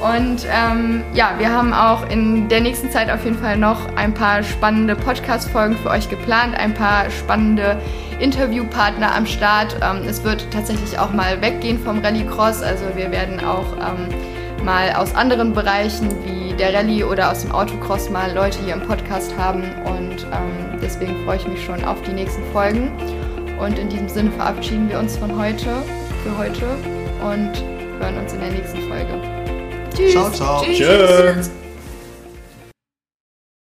Und 0.01 0.45
ähm, 0.51 1.03
ja, 1.13 1.36
wir 1.38 1.51
haben 1.51 1.73
auch 1.73 2.08
in 2.10 2.49
der 2.49 2.62
nächsten 2.62 2.91
Zeit 2.91 3.10
auf 3.10 3.23
jeden 3.23 3.38
Fall 3.38 3.58
noch 3.58 3.95
ein 3.95 4.13
paar 4.13 4.43
spannende 4.43 4.95
Podcast-Folgen 4.95 5.77
für 5.77 5.89
euch 5.89 6.10
geplant, 6.10 6.55
ein 6.58 6.73
paar 6.73 7.10
spannende 7.10 7.79
Interviewpartner 8.19 9.15
am 9.15 9.25
Start. 9.25 9.77
Ähm, 9.81 10.08
es 10.08 10.23
wird 10.23 10.47
tatsächlich 10.51 10.99
auch 10.99 11.12
mal 11.12 11.41
weggehen 11.41 11.79
vom 11.79 11.99
Rallycross. 11.99 12.62
Also 12.62 12.86
wir 12.95 13.12
werden 13.12 13.39
auch 13.39 13.65
ähm, 13.77 14.65
mal 14.65 14.93
aus 14.93 15.15
anderen 15.15 15.53
Bereichen 15.53 16.10
wie 16.25 16.53
der 16.53 16.73
Rallye 16.73 17.03
oder 17.03 17.31
aus 17.31 17.41
dem 17.41 17.51
Autocross 17.51 18.10
mal 18.10 18.34
Leute 18.34 18.60
hier 18.63 18.73
im 18.73 18.81
Podcast 18.81 19.36
haben. 19.38 19.63
Und 19.86 20.23
ähm, 20.23 20.79
deswegen 20.81 21.23
freue 21.25 21.38
ich 21.38 21.47
mich 21.47 21.63
schon 21.63 21.84
auf 21.86 22.01
die 22.01 22.13
nächsten 22.13 22.43
Folgen. 22.51 22.91
Und 23.60 23.79
in 23.79 23.89
diesem 23.89 24.10
Sinne 24.10 24.31
verabschieden 24.31 24.89
wir 24.89 24.99
uns 24.99 25.17
von 25.17 25.38
heute, 25.39 25.84
für 26.23 26.38
heute 26.38 26.65
und 27.21 27.63
hören 27.99 28.17
uns 28.17 28.34
in 28.34 28.41
der 28.41 28.51
nächsten 28.51 28.81
Folge. 28.89 29.35
Tschüss. 29.95 30.12
Ciao, 30.12 30.31
ciao. 30.31 30.63
Tschüss. 30.63 30.77
Tschüss. 30.77 31.64